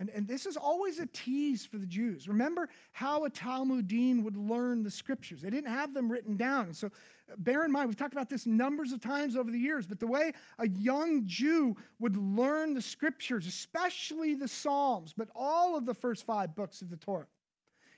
And, 0.00 0.08
and 0.14 0.26
this 0.26 0.46
is 0.46 0.56
always 0.56 0.98
a 0.98 1.06
tease 1.12 1.66
for 1.66 1.76
the 1.76 1.86
Jews. 1.86 2.26
Remember 2.26 2.70
how 2.92 3.26
a 3.26 3.30
Talmudine 3.30 4.24
would 4.24 4.36
learn 4.36 4.82
the 4.82 4.90
scriptures. 4.90 5.42
They 5.42 5.50
didn't 5.50 5.70
have 5.70 5.92
them 5.92 6.10
written 6.10 6.38
down. 6.38 6.66
And 6.66 6.76
so 6.76 6.86
uh, 6.86 7.34
bear 7.36 7.66
in 7.66 7.70
mind, 7.70 7.88
we've 7.88 7.98
talked 7.98 8.14
about 8.14 8.30
this 8.30 8.46
numbers 8.46 8.92
of 8.92 9.02
times 9.02 9.36
over 9.36 9.50
the 9.50 9.58
years, 9.58 9.86
but 9.86 10.00
the 10.00 10.06
way 10.06 10.32
a 10.58 10.66
young 10.66 11.26
Jew 11.26 11.76
would 11.98 12.16
learn 12.16 12.72
the 12.72 12.80
scriptures, 12.80 13.46
especially 13.46 14.34
the 14.34 14.48
Psalms, 14.48 15.12
but 15.14 15.28
all 15.34 15.76
of 15.76 15.84
the 15.84 15.94
first 15.94 16.24
five 16.24 16.56
books 16.56 16.80
of 16.80 16.88
the 16.88 16.96
Torah, 16.96 17.26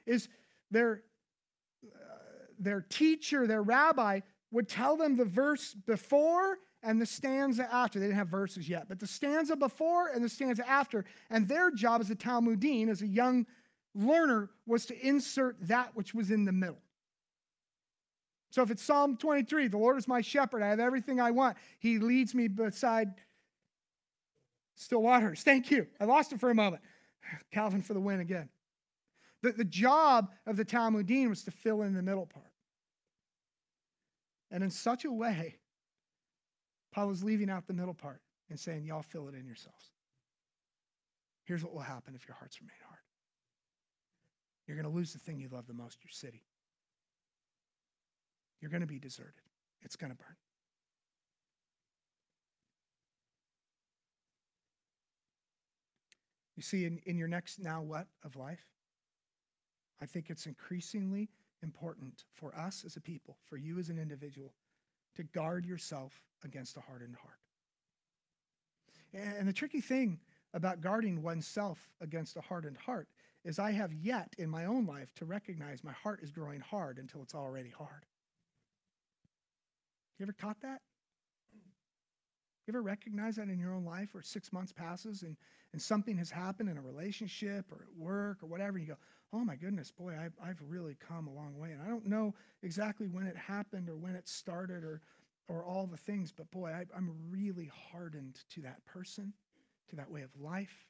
is 0.04 0.28
their, 0.72 1.04
uh, 1.86 2.16
their 2.58 2.80
teacher, 2.80 3.46
their 3.46 3.62
rabbi, 3.62 4.20
would 4.50 4.68
tell 4.68 4.96
them 4.96 5.16
the 5.16 5.24
verse 5.24 5.72
before 5.86 6.58
and 6.82 7.00
the 7.00 7.06
stanza 7.06 7.72
after. 7.72 7.98
They 7.98 8.06
didn't 8.06 8.18
have 8.18 8.28
verses 8.28 8.68
yet, 8.68 8.88
but 8.88 8.98
the 8.98 9.06
stanza 9.06 9.56
before 9.56 10.08
and 10.08 10.24
the 10.24 10.28
stanza 10.28 10.68
after. 10.68 11.04
And 11.30 11.46
their 11.48 11.70
job 11.70 12.00
as 12.00 12.10
a 12.10 12.14
Talmudine, 12.14 12.88
as 12.88 13.02
a 13.02 13.06
young 13.06 13.46
learner, 13.94 14.50
was 14.66 14.86
to 14.86 15.06
insert 15.06 15.56
that 15.68 15.94
which 15.94 16.14
was 16.14 16.30
in 16.30 16.44
the 16.44 16.52
middle. 16.52 16.80
So 18.50 18.62
if 18.62 18.70
it's 18.70 18.82
Psalm 18.82 19.16
23, 19.16 19.68
the 19.68 19.78
Lord 19.78 19.96
is 19.96 20.06
my 20.06 20.20
shepherd, 20.20 20.62
I 20.62 20.68
have 20.68 20.80
everything 20.80 21.20
I 21.20 21.30
want. 21.30 21.56
He 21.78 21.98
leads 21.98 22.34
me 22.34 22.48
beside 22.48 23.14
still 24.76 25.02
waters. 25.02 25.42
Thank 25.42 25.70
you. 25.70 25.86
I 26.00 26.04
lost 26.04 26.32
it 26.32 26.40
for 26.40 26.50
a 26.50 26.54
moment. 26.54 26.82
Calvin 27.52 27.80
for 27.80 27.94
the 27.94 28.00
win 28.00 28.20
again. 28.20 28.48
The, 29.42 29.52
the 29.52 29.64
job 29.64 30.30
of 30.46 30.56
the 30.56 30.64
Talmudine 30.64 31.28
was 31.28 31.44
to 31.44 31.50
fill 31.50 31.82
in 31.82 31.94
the 31.94 32.02
middle 32.02 32.26
part. 32.26 32.46
And 34.50 34.62
in 34.62 34.70
such 34.70 35.04
a 35.04 35.10
way 35.10 35.56
Paul 36.92 37.10
is 37.10 37.24
leaving 37.24 37.50
out 37.50 37.66
the 37.66 37.72
middle 37.72 37.94
part 37.94 38.20
and 38.50 38.58
saying, 38.58 38.84
Y'all 38.84 39.02
fill 39.02 39.28
it 39.28 39.34
in 39.34 39.46
yourselves. 39.46 39.92
Here's 41.44 41.64
what 41.64 41.72
will 41.72 41.80
happen 41.80 42.14
if 42.14 42.28
your 42.28 42.36
hearts 42.36 42.60
remain 42.60 42.76
hard 42.86 43.00
you're 44.66 44.80
going 44.80 44.90
to 44.90 44.96
lose 44.96 45.12
the 45.12 45.18
thing 45.18 45.38
you 45.38 45.48
love 45.50 45.66
the 45.66 45.74
most 45.74 45.98
your 46.02 46.10
city. 46.10 46.42
You're 48.60 48.70
going 48.70 48.82
to 48.82 48.86
be 48.86 48.98
deserted, 48.98 49.42
it's 49.82 49.96
going 49.96 50.10
to 50.10 50.16
burn. 50.16 50.36
You 56.56 56.62
see, 56.62 56.84
in, 56.84 57.00
in 57.06 57.18
your 57.18 57.28
next 57.28 57.58
now 57.58 57.82
what 57.82 58.06
of 58.24 58.36
life, 58.36 58.64
I 60.00 60.06
think 60.06 60.30
it's 60.30 60.46
increasingly 60.46 61.28
important 61.62 62.24
for 62.32 62.56
us 62.56 62.84
as 62.86 62.96
a 62.96 63.00
people, 63.00 63.36
for 63.48 63.56
you 63.56 63.78
as 63.78 63.88
an 63.88 63.98
individual, 63.98 64.52
to 65.16 65.22
guard 65.22 65.66
yourself 65.66 66.20
against 66.44 66.76
a 66.76 66.80
hardened 66.80 67.16
heart. 67.16 67.38
And 69.14 69.46
the 69.46 69.52
tricky 69.52 69.80
thing 69.80 70.18
about 70.54 70.80
guarding 70.80 71.22
oneself 71.22 71.90
against 72.00 72.36
a 72.36 72.40
hardened 72.40 72.78
heart 72.78 73.08
is 73.44 73.58
I 73.58 73.72
have 73.72 73.92
yet 73.92 74.34
in 74.38 74.48
my 74.48 74.66
own 74.66 74.86
life 74.86 75.14
to 75.16 75.24
recognize 75.24 75.82
my 75.82 75.92
heart 75.92 76.20
is 76.22 76.30
growing 76.30 76.60
hard 76.60 76.98
until 76.98 77.22
it's 77.22 77.34
already 77.34 77.70
hard. 77.70 78.06
You 80.18 80.24
ever 80.24 80.32
caught 80.32 80.60
that? 80.62 80.80
You 82.66 82.72
ever 82.72 82.82
recognize 82.82 83.36
that 83.36 83.48
in 83.48 83.58
your 83.58 83.74
own 83.74 83.84
life 83.84 84.14
where 84.14 84.22
six 84.22 84.52
months 84.52 84.72
passes 84.72 85.22
and, 85.22 85.36
and 85.72 85.82
something 85.82 86.16
has 86.18 86.30
happened 86.30 86.68
in 86.68 86.78
a 86.78 86.82
relationship 86.82 87.66
or 87.72 87.82
at 87.82 87.96
work 87.98 88.42
or 88.42 88.46
whatever, 88.46 88.78
and 88.78 88.86
you 88.86 88.92
go, 88.92 88.98
oh 89.32 89.44
my 89.44 89.56
goodness, 89.56 89.90
boy, 89.90 90.14
I've, 90.18 90.34
I've 90.44 90.60
really 90.68 90.96
come 91.08 91.26
a 91.26 91.32
long 91.32 91.56
way. 91.56 91.70
And 91.72 91.80
I 91.82 91.86
don't 91.86 92.06
know 92.06 92.34
exactly 92.62 93.06
when 93.08 93.26
it 93.26 93.36
happened 93.36 93.88
or 93.88 93.96
when 93.96 94.14
it 94.14 94.28
started 94.28 94.84
or, 94.84 95.00
or 95.48 95.64
all 95.64 95.86
the 95.86 95.96
things, 95.96 96.32
but 96.32 96.50
boy, 96.50 96.70
I, 96.70 96.84
I'm 96.96 97.10
really 97.30 97.70
hardened 97.90 98.40
to 98.50 98.60
that 98.62 98.84
person, 98.84 99.32
to 99.88 99.96
that 99.96 100.10
way 100.10 100.22
of 100.22 100.30
life, 100.40 100.86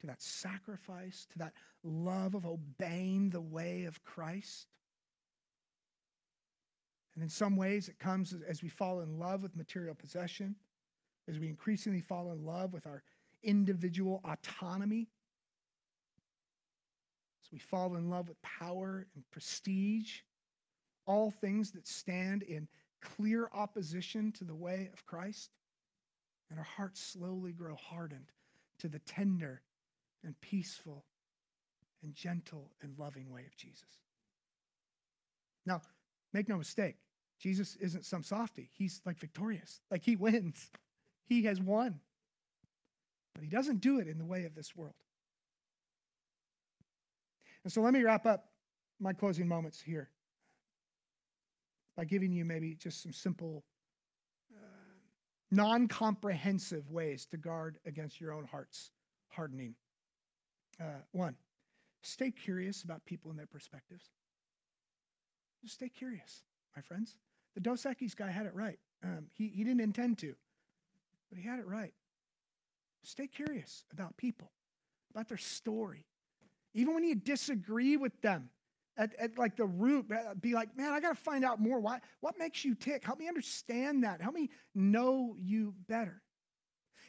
to 0.00 0.06
that 0.08 0.20
sacrifice, 0.20 1.26
to 1.32 1.38
that 1.38 1.52
love 1.84 2.34
of 2.34 2.46
obeying 2.46 3.30
the 3.30 3.40
way 3.40 3.84
of 3.84 4.02
Christ. 4.04 4.66
And 7.14 7.22
in 7.22 7.30
some 7.30 7.56
ways, 7.56 7.88
it 7.88 7.98
comes 8.00 8.34
as 8.48 8.62
we 8.62 8.68
fall 8.68 9.00
in 9.00 9.20
love 9.20 9.42
with 9.42 9.56
material 9.56 9.94
possession 9.94 10.56
as 11.28 11.38
we 11.38 11.48
increasingly 11.48 12.00
fall 12.00 12.32
in 12.32 12.44
love 12.44 12.72
with 12.72 12.86
our 12.86 13.02
individual 13.42 14.20
autonomy, 14.24 15.08
we 17.52 17.58
fall 17.58 17.96
in 17.96 18.10
love 18.10 18.28
with 18.28 18.40
power 18.42 19.06
and 19.14 19.24
prestige, 19.30 20.20
all 21.06 21.30
things 21.30 21.70
that 21.72 21.86
stand 21.86 22.42
in 22.42 22.68
clear 23.00 23.48
opposition 23.52 24.32
to 24.32 24.44
the 24.44 24.54
way 24.54 24.88
of 24.92 25.04
Christ, 25.06 25.50
and 26.50 26.58
our 26.58 26.64
hearts 26.64 27.00
slowly 27.00 27.52
grow 27.52 27.76
hardened 27.76 28.32
to 28.78 28.88
the 28.88 28.98
tender 29.00 29.62
and 30.24 30.40
peaceful 30.40 31.04
and 32.02 32.14
gentle 32.14 32.70
and 32.82 32.98
loving 32.98 33.30
way 33.30 33.42
of 33.46 33.56
Jesus. 33.56 34.00
Now, 35.66 35.82
make 36.32 36.48
no 36.48 36.56
mistake, 36.56 36.96
Jesus 37.38 37.76
isn't 37.76 38.04
some 38.04 38.22
softy. 38.22 38.70
He's 38.72 39.00
like 39.04 39.18
victorious, 39.18 39.80
like 39.90 40.02
he 40.02 40.16
wins. 40.16 40.70
He 41.26 41.42
has 41.44 41.60
won. 41.60 42.00
But 43.34 43.42
he 43.42 43.50
doesn't 43.50 43.80
do 43.80 43.98
it 43.98 44.08
in 44.08 44.18
the 44.18 44.24
way 44.24 44.44
of 44.44 44.54
this 44.54 44.76
world. 44.76 44.94
And 47.64 47.72
so 47.72 47.80
let 47.80 47.92
me 47.92 48.02
wrap 48.02 48.26
up 48.26 48.46
my 49.00 49.12
closing 49.12 49.48
moments 49.48 49.80
here 49.80 50.10
by 51.96 52.04
giving 52.04 52.32
you 52.32 52.44
maybe 52.44 52.74
just 52.74 53.02
some 53.02 53.12
simple, 53.12 53.64
uh, 54.54 54.58
non 55.50 55.88
comprehensive 55.88 56.90
ways 56.90 57.26
to 57.26 57.36
guard 57.36 57.78
against 57.86 58.20
your 58.20 58.32
own 58.32 58.44
heart's 58.44 58.90
hardening. 59.28 59.74
Uh, 60.80 61.00
one, 61.12 61.36
stay 62.02 62.30
curious 62.30 62.82
about 62.82 63.04
people 63.04 63.30
and 63.30 63.38
their 63.38 63.46
perspectives. 63.46 64.10
Just 65.62 65.74
stay 65.74 65.88
curious, 65.88 66.42
my 66.76 66.82
friends. 66.82 67.16
The 67.54 67.60
Dos 67.60 67.84
Equis 67.84 68.14
guy 68.14 68.30
had 68.30 68.46
it 68.46 68.54
right. 68.54 68.78
Um, 69.02 69.26
he, 69.32 69.48
he 69.48 69.64
didn't 69.64 69.80
intend 69.80 70.18
to 70.18 70.34
but 71.34 71.42
he 71.42 71.48
had 71.48 71.58
it 71.58 71.66
right. 71.66 71.92
Stay 73.02 73.26
curious 73.26 73.84
about 73.92 74.16
people, 74.16 74.52
about 75.10 75.28
their 75.28 75.36
story. 75.36 76.06
Even 76.74 76.94
when 76.94 77.04
you 77.04 77.14
disagree 77.14 77.96
with 77.96 78.20
them, 78.20 78.50
at, 78.96 79.14
at 79.18 79.38
like 79.38 79.56
the 79.56 79.66
root, 79.66 80.06
be 80.40 80.54
like, 80.54 80.76
man, 80.76 80.92
I 80.92 81.00
got 81.00 81.10
to 81.10 81.20
find 81.20 81.44
out 81.44 81.60
more. 81.60 81.80
Why, 81.80 82.00
what 82.20 82.38
makes 82.38 82.64
you 82.64 82.74
tick? 82.74 83.04
Help 83.04 83.18
me 83.18 83.28
understand 83.28 84.04
that. 84.04 84.20
Help 84.20 84.34
me 84.34 84.50
know 84.74 85.36
you 85.40 85.74
better. 85.88 86.22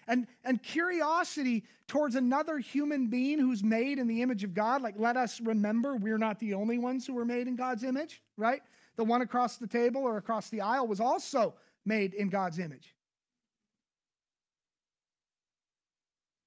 And, 0.08 0.28
and 0.44 0.62
curiosity 0.62 1.64
towards 1.88 2.16
another 2.16 2.60
human 2.60 3.08
being 3.08 3.40
who's 3.40 3.64
made 3.64 3.98
in 3.98 4.08
the 4.08 4.22
image 4.22 4.44
of 4.44 4.54
God, 4.54 4.82
like 4.82 4.96
let 4.98 5.18
us 5.18 5.42
remember 5.42 5.96
we're 5.96 6.20
not 6.20 6.40
the 6.40 6.54
only 6.54 6.78
ones 6.78 7.08
who 7.08 7.14
were 7.14 7.26
made 7.26 7.48
in 7.48 7.56
God's 7.56 7.84
image, 7.84 8.22
right? 8.38 8.62
The 8.98 9.04
one 9.04 9.22
across 9.22 9.58
the 9.58 9.68
table 9.68 10.02
or 10.02 10.18
across 10.18 10.50
the 10.50 10.62
aisle 10.62 10.88
was 10.88 11.00
also 11.00 11.56
made 11.86 12.14
in 12.14 12.30
God's 12.30 12.60
image. 12.60 12.95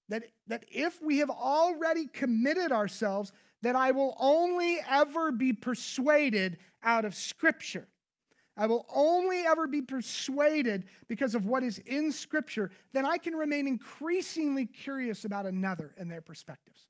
That, 0.08 0.24
that 0.46 0.64
if 0.70 1.00
we 1.02 1.18
have 1.18 1.30
already 1.30 2.06
committed 2.06 2.72
ourselves, 2.72 3.32
that 3.62 3.76
I 3.76 3.90
will 3.90 4.16
only 4.18 4.78
ever 4.88 5.32
be 5.32 5.52
persuaded 5.52 6.58
out 6.82 7.04
of 7.04 7.14
Scripture. 7.14 7.88
I 8.56 8.66
will 8.66 8.86
only 8.92 9.46
ever 9.46 9.68
be 9.68 9.82
persuaded 9.82 10.84
because 11.06 11.34
of 11.34 11.46
what 11.46 11.62
is 11.62 11.78
in 11.78 12.10
Scripture, 12.10 12.70
then 12.92 13.06
I 13.06 13.18
can 13.18 13.34
remain 13.34 13.68
increasingly 13.68 14.66
curious 14.66 15.24
about 15.24 15.46
another 15.46 15.94
and 15.96 16.10
their 16.10 16.20
perspectives. 16.20 16.86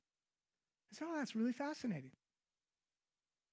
So 0.91 1.05
oh, 1.07 1.17
that's 1.17 1.35
really 1.35 1.53
fascinating. 1.53 2.11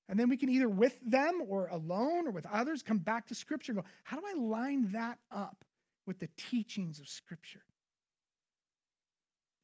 And 0.09 0.18
then 0.18 0.29
we 0.29 0.37
can 0.37 0.48
either 0.48 0.68
with 0.68 0.98
them 1.05 1.42
or 1.46 1.66
alone 1.66 2.29
or 2.29 2.31
with 2.31 2.46
others 2.46 2.83
come 2.83 2.98
back 2.98 3.26
to 3.26 3.35
Scripture 3.35 3.72
and 3.72 3.83
go, 3.83 3.88
how 4.05 4.18
do 4.18 4.22
I 4.26 4.35
line 4.35 4.92
that 4.92 5.18
up 5.31 5.64
with 6.07 6.18
the 6.18 6.29
teachings 6.37 7.00
of 7.00 7.09
Scripture? 7.09 7.62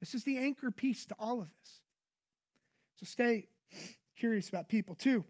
This 0.03 0.17
is 0.17 0.25
the 0.25 0.39
anchor 0.39 0.73
piece 0.73 1.07
to 1.07 1.15
all 1.17 1.41
of 1.41 1.47
this. 1.47 1.81
So 2.97 3.07
stay 3.07 3.47
curious 4.19 4.49
about 4.49 4.69
people. 4.69 4.97
Two, 4.97 5.25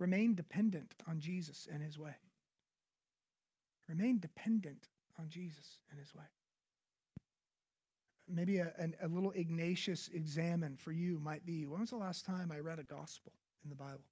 remain 0.00 0.34
dependent 0.34 0.92
on 1.08 1.20
Jesus 1.20 1.68
and 1.72 1.80
his 1.80 1.96
way. 1.96 2.16
Remain 3.88 4.18
dependent 4.18 4.88
on 5.20 5.28
Jesus 5.28 5.78
and 5.88 6.00
his 6.00 6.12
way. 6.12 6.24
Maybe 8.28 8.58
a, 8.58 8.72
a, 8.76 9.06
a 9.06 9.08
little 9.08 9.30
Ignatius 9.30 10.10
examen 10.12 10.76
for 10.76 10.90
you 10.90 11.20
might 11.20 11.46
be 11.46 11.68
when 11.68 11.80
was 11.80 11.90
the 11.90 11.96
last 11.96 12.26
time 12.26 12.50
I 12.52 12.58
read 12.58 12.80
a 12.80 12.84
gospel 12.84 13.32
in 13.62 13.70
the 13.70 13.76
Bible? 13.76 14.02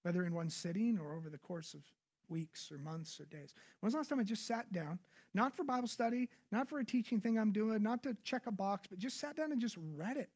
Whether 0.00 0.24
in 0.24 0.32
one 0.32 0.48
sitting 0.48 0.98
or 0.98 1.14
over 1.14 1.28
the 1.28 1.36
course 1.36 1.74
of 1.74 1.82
weeks 2.28 2.70
or 2.70 2.78
months 2.78 3.20
or 3.20 3.24
days. 3.26 3.54
When 3.80 3.86
was 3.86 3.94
the 3.94 3.98
last 3.98 4.08
time 4.08 4.20
I 4.20 4.24
just 4.24 4.46
sat 4.46 4.72
down, 4.72 4.98
not 5.34 5.56
for 5.56 5.64
Bible 5.64 5.88
study, 5.88 6.28
not 6.52 6.68
for 6.68 6.78
a 6.78 6.84
teaching 6.84 7.20
thing 7.20 7.38
I'm 7.38 7.52
doing, 7.52 7.82
not 7.82 8.02
to 8.04 8.16
check 8.24 8.46
a 8.46 8.52
box, 8.52 8.86
but 8.88 8.98
just 8.98 9.20
sat 9.20 9.36
down 9.36 9.52
and 9.52 9.60
just 9.60 9.76
read 9.96 10.16
it? 10.16 10.30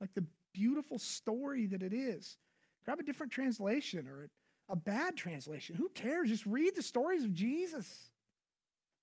Like 0.00 0.14
the 0.14 0.24
beautiful 0.52 0.98
story 0.98 1.66
that 1.66 1.82
it 1.82 1.92
is. 1.92 2.36
Grab 2.84 3.00
a 3.00 3.02
different 3.02 3.32
translation 3.32 4.08
or 4.08 4.30
a 4.68 4.76
bad 4.76 5.16
translation. 5.16 5.76
Who 5.76 5.88
cares? 5.90 6.28
Just 6.28 6.46
read 6.46 6.74
the 6.76 6.82
stories 6.82 7.24
of 7.24 7.34
Jesus 7.34 8.10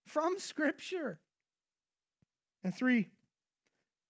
from 0.05 0.39
Scripture. 0.39 1.19
And 2.63 2.73
three, 2.73 3.09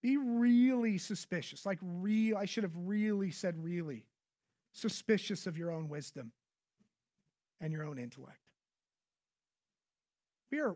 be 0.02 0.18
really 0.18 0.98
suspicious. 0.98 1.66
Like, 1.66 1.80
real, 1.82 2.38
I 2.38 2.46
should 2.46 2.64
have 2.64 2.76
really 2.76 3.32
said 3.32 3.56
really 3.58 4.06
suspicious 4.72 5.48
of 5.48 5.58
your 5.58 5.72
own 5.72 5.90
wisdom 5.90 6.32
and 7.62 7.72
your 7.72 7.84
own 7.84 7.98
intellect. 7.98 8.40
We 10.52 10.60
are 10.60 10.76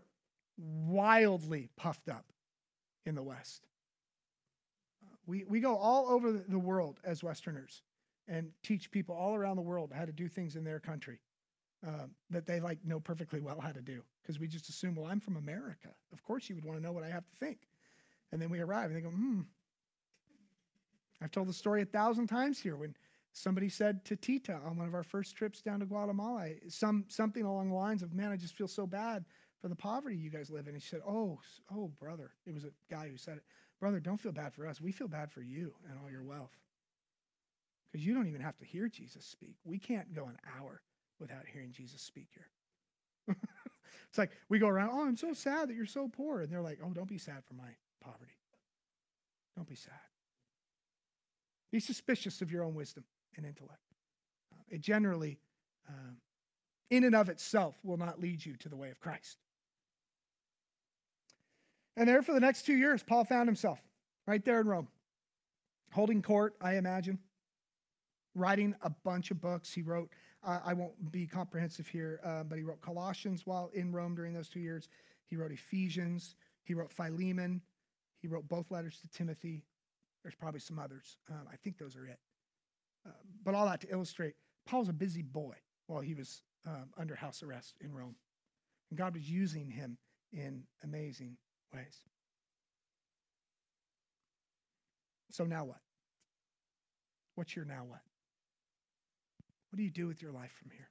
wildly 0.58 1.70
puffed 1.78 2.10
up 2.10 2.26
in 3.06 3.16
the 3.16 3.24
West. 3.24 3.68
We, 5.26 5.46
we 5.48 5.60
go 5.60 5.78
all 5.78 6.10
over 6.10 6.32
the 6.32 6.60
world 6.60 7.00
as 7.04 7.24
Westerners 7.24 7.82
and 8.28 8.52
teach 8.64 8.92
people 8.92 9.16
all 9.16 9.36
around 9.36 9.56
the 9.56 9.62
world 9.62 9.92
how 9.94 10.06
to 10.06 10.12
do 10.12 10.28
things 10.28 10.56
in 10.56 10.64
their 10.64 10.80
country 10.80 11.20
um, 11.86 12.12
that 12.30 12.46
they 12.46 12.60
like 12.60 12.80
know 12.84 13.00
perfectly 13.00 13.40
well 13.40 13.60
how 13.60 13.72
to 13.72 13.82
do 13.82 14.02
because 14.22 14.40
we 14.40 14.48
just 14.48 14.70
assume, 14.70 14.96
well, 14.96 15.08
I'm 15.08 15.20
from 15.20 15.38
America. 15.38 15.90
Of 16.12 16.24
course, 16.24 16.50
you 16.50 16.56
would 16.56 16.66
want 16.66 16.78
to 16.78 16.84
know 16.84 16.92
what 16.92 17.04
I 17.04 17.10
have 17.10 17.26
to 17.26 17.36
think. 17.40 17.60
And 18.32 18.42
then 18.42 18.50
we 18.50 18.60
arrive 18.60 18.92
and 18.92 18.96
they 18.96 19.02
go, 19.02 19.10
hmm. 19.10 19.42
I've 21.22 21.32
told 21.32 21.48
the 21.48 21.54
story 21.54 21.82
a 21.82 21.86
thousand 21.86 22.28
times 22.28 22.60
here 22.60 22.76
when 22.76 22.96
somebody 23.34 23.70
said 23.70 24.04
to 24.06 24.16
Tita 24.16 24.60
on 24.66 24.78
one 24.78 24.88
of 24.88 24.94
our 24.94 25.04
first 25.04 25.36
trips 25.36 25.62
down 25.62 25.80
to 25.80 25.86
Guatemala, 25.86 26.50
some, 26.68 27.06
something 27.08 27.44
along 27.44 27.70
the 27.70 27.76
lines 27.76 28.04
of, 28.04 28.14
man, 28.14 28.32
I 28.32 28.38
just 28.38 28.56
feel 28.56 28.68
so 28.68 28.88
bad 28.88 29.26
for 29.62 29.68
the 29.68 29.76
poverty 29.76 30.16
you 30.16 30.30
guys 30.30 30.50
live 30.50 30.68
in. 30.68 30.74
And 30.74 30.82
she 30.82 30.90
said, 30.90 31.02
oh, 31.08 31.40
oh, 31.74 31.92
brother. 32.00 32.32
It 32.46 32.54
was 32.54 32.64
a 32.64 32.72
guy 32.90 33.10
who 33.10 33.18
said 33.18 33.38
it. 33.38 33.44
Brother, 33.80 34.00
don't 34.00 34.20
feel 34.20 34.32
bad 34.32 34.54
for 34.54 34.68
us. 34.68 34.82
We 34.82 34.92
feel 34.92 35.08
bad 35.08 35.32
for 35.32 35.42
you 35.42 35.74
and 35.90 35.98
all 36.02 36.12
your 36.12 36.24
wealth. 36.24 36.56
Because 37.92 38.06
you 38.06 38.14
don't 38.14 38.28
even 38.28 38.42
have 38.42 38.58
to 38.58 38.66
hear 38.66 38.88
Jesus 38.88 39.26
speak. 39.26 39.56
We 39.64 39.80
can't 39.80 40.14
go 40.14 40.26
an 40.26 40.38
hour 40.60 40.82
without 41.20 41.46
hearing 41.52 41.72
Jesus 41.72 42.02
speak 42.02 42.28
here. 42.34 43.36
it's 44.10 44.18
like 44.18 44.32
we 44.48 44.60
go 44.60 44.68
around, 44.68 44.92
oh, 44.94 45.06
I'm 45.06 45.16
so 45.16 45.34
sad 45.34 45.70
that 45.70 45.76
you're 45.76 45.86
so 45.86 46.08
poor. 46.08 46.42
And 46.42 46.52
they're 46.52 46.62
like, 46.62 46.80
oh, 46.86 46.92
don't 46.92 47.08
be 47.08 47.18
sad 47.18 47.44
for 47.46 47.54
my 47.54 47.70
poverty. 48.04 48.38
Don't 49.56 49.68
be 49.68 49.76
sad. 49.76 49.94
Be 51.72 51.80
suspicious 51.80 52.42
of 52.42 52.52
your 52.52 52.64
own 52.64 52.74
wisdom 52.74 53.04
and 53.40 53.48
intellect. 53.48 53.82
Uh, 54.54 54.62
it 54.70 54.82
generally, 54.82 55.40
um, 55.88 56.18
in 56.90 57.04
and 57.04 57.16
of 57.16 57.30
itself, 57.30 57.76
will 57.84 57.98
not 57.98 58.20
lead 58.20 58.46
you 58.46 58.56
to 58.58 58.70
the 58.70 58.76
way 58.76 58.90
of 58.90 59.00
Christ. 59.00 59.38
And 61.98 62.08
there 62.08 62.22
for 62.22 62.34
the 62.34 62.40
next 62.40 62.66
two 62.66 62.76
years, 62.76 63.02
Paul 63.02 63.26
found 63.26 63.48
himself 63.48 63.80
right 64.28 64.44
there 64.44 64.62
in 64.62 64.68
Rome, 64.68 64.88
holding 65.92 66.22
court, 66.22 66.56
I 66.62 66.76
imagine, 66.76 67.20
writing 68.36 68.76
a 68.82 68.90
bunch 68.90 69.32
of 69.32 69.42
books. 69.42 69.74
He 69.74 69.82
wrote, 69.82 70.10
uh, 70.44 70.60
I 70.64 70.74
won't 70.74 71.12
be 71.12 71.26
comprehensive 71.28 71.88
here, 71.88 72.20
uh, 72.24 72.44
but 72.44 72.58
he 72.58 72.64
wrote 72.64 72.82
Colossians 72.82 73.46
while 73.46 73.70
in 73.74 73.92
Rome 73.92 74.16
during 74.16 74.34
those 74.34 74.50
two 74.50 74.60
years. 74.60 74.88
He 75.26 75.36
wrote 75.36 75.52
Ephesians. 75.52 76.36
He 76.64 76.74
wrote 76.74 76.92
Philemon. 76.92 77.62
He 78.22 78.28
wrote 78.28 78.48
both 78.48 78.72
letters 78.72 79.00
to 79.02 79.08
Timothy. 79.10 79.66
There's 80.24 80.36
probably 80.36 80.60
some 80.60 80.80
others. 80.80 81.18
Um, 81.30 81.48
I 81.52 81.56
think 81.56 81.78
those 81.78 81.96
are 81.96 82.06
it. 82.06 82.20
But 83.44 83.56
all 83.56 83.66
that 83.66 83.82
to 83.82 83.92
illustrate, 83.92 84.36
Paul's 84.66 84.90
a 84.90 84.94
busy 84.94 85.22
boy 85.22 85.56
while 85.88 86.02
he 86.02 86.14
was 86.14 86.42
um, 86.68 86.90
under 86.98 87.16
house 87.16 87.42
arrest 87.42 87.76
in 87.82 87.94
Rome. 87.94 88.16
And 88.90 88.98
God 88.98 89.16
was 89.16 89.30
using 89.30 89.70
him 89.70 89.98
in 90.32 90.64
amazing 90.84 91.38
ways. 91.74 91.98
So 95.32 95.46
now 95.46 95.66
what? 95.66 95.80
What's 97.36 97.56
your 97.56 97.66
now 97.66 97.86
what? 97.88 98.02
What 99.72 99.78
do 99.78 99.84
you 99.84 99.92
do 99.92 100.08
with 100.08 100.22
your 100.22 100.32
life 100.32 100.52
from 100.60 100.72
here? 100.72 100.90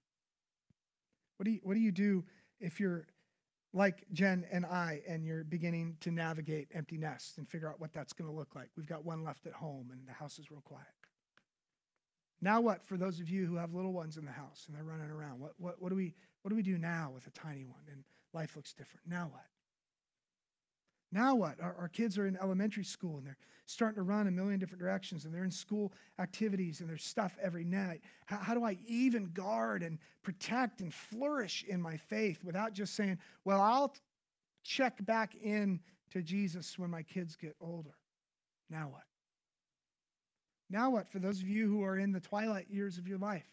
What 1.37 1.45
do 1.45 1.51
you, 1.51 1.61
what 1.63 1.75
do, 1.75 1.81
you 1.81 1.93
do 1.93 2.25
if 2.61 2.81
you're 2.81 3.07
like 3.73 4.05
Jen 4.13 4.45
and 4.51 4.65
I 4.65 5.03
and 5.09 5.25
you're 5.25 5.45
beginning 5.45 5.97
to 6.01 6.11
navigate 6.11 6.69
empty 6.75 6.97
nests 6.97 7.39
and 7.39 7.49
figure 7.49 7.69
out 7.69 7.81
what 7.81 7.93
that's 7.93 8.13
going 8.13 8.31
to 8.31 8.37
look 8.37 8.55
like? 8.55 8.71
We've 8.77 8.87
got 8.87 9.05
one 9.05 9.25
left 9.25 9.47
at 9.47 9.53
home 9.53 9.91
and 9.93 10.07
the 10.07 10.13
house 10.13 10.39
is 10.39 10.51
real 10.51 10.63
quiet. 10.63 10.87
Now 12.41 12.61
what 12.61 12.87
for 12.87 12.97
those 12.97 13.19
of 13.21 13.29
you 13.29 13.47
who 13.47 13.57
have 13.57 13.75
little 13.75 13.93
ones 13.93 14.17
in 14.17 14.25
the 14.25 14.31
house 14.31 14.65
and 14.67 14.77
they're 14.77 14.85
running 14.85 15.11
around? 15.11 15.41
What, 15.41 15.53
what, 15.59 15.81
what, 15.83 15.89
do, 15.89 15.97
we, 15.97 16.15
what 16.43 16.51
do 16.51 16.57
we 16.57 16.63
do 16.63 16.79
now 16.79 17.11
with 17.13 17.27
a 17.27 17.31
tiny 17.31 17.65
one 17.65 17.83
and 17.91 18.05
life 18.33 18.55
looks 18.55 18.73
different? 18.73 19.03
Now 19.09 19.29
what? 19.33 19.45
Now 21.11 21.35
what? 21.35 21.61
Our, 21.61 21.75
our, 21.79 21.89
kids 21.89 22.19
are 22.19 22.27
in 22.27 22.37
elementary 22.37 22.85
school 22.85 23.17
and 23.17 23.27
they're 23.27 23.39
starting 23.67 23.97
to 23.97 24.03
run 24.03 24.27
a 24.27 24.31
million 24.31 24.61
different 24.61 24.81
directions 24.81 25.25
and 25.25 25.35
they're 25.35 25.45
in 25.45 25.51
school 25.51 25.93
activities 26.19 26.81
and 26.81 26.89
there's 26.89 27.05
stuff 27.05 27.37
every 27.43 27.65
night. 27.65 28.03
How, 28.27 28.37
how 28.37 28.55
do 28.55 28.63
I 28.63 28.77
even 28.87 29.31
guard 29.33 29.83
and 29.83 29.99
protect 30.23 30.81
and 30.81 30.93
flourish 30.93 31.65
in 31.67 31.81
my 31.81 31.97
faith 31.97 32.45
without 32.45 32.73
just 32.73 32.95
saying, 32.95 33.19
well, 33.45 33.61
I'll 33.61 33.95
check 34.65 35.05
back 35.07 35.35
in 35.35 35.81
to 36.11 36.23
Jesus 36.23 36.79
when 36.79 36.91
my 36.91 37.03
kids 37.03 37.37
get 37.37 37.57
older? 37.61 37.95
Now 38.71 38.91
what? 38.93 39.08
Now 40.71 40.91
what 40.91 41.09
for 41.09 41.19
those 41.19 41.41
of 41.41 41.49
you 41.49 41.69
who 41.69 41.83
are 41.83 41.99
in 41.99 42.13
the 42.13 42.21
twilight 42.21 42.67
years 42.71 42.99
of 42.99 43.09
your 43.09 43.19
life? 43.19 43.49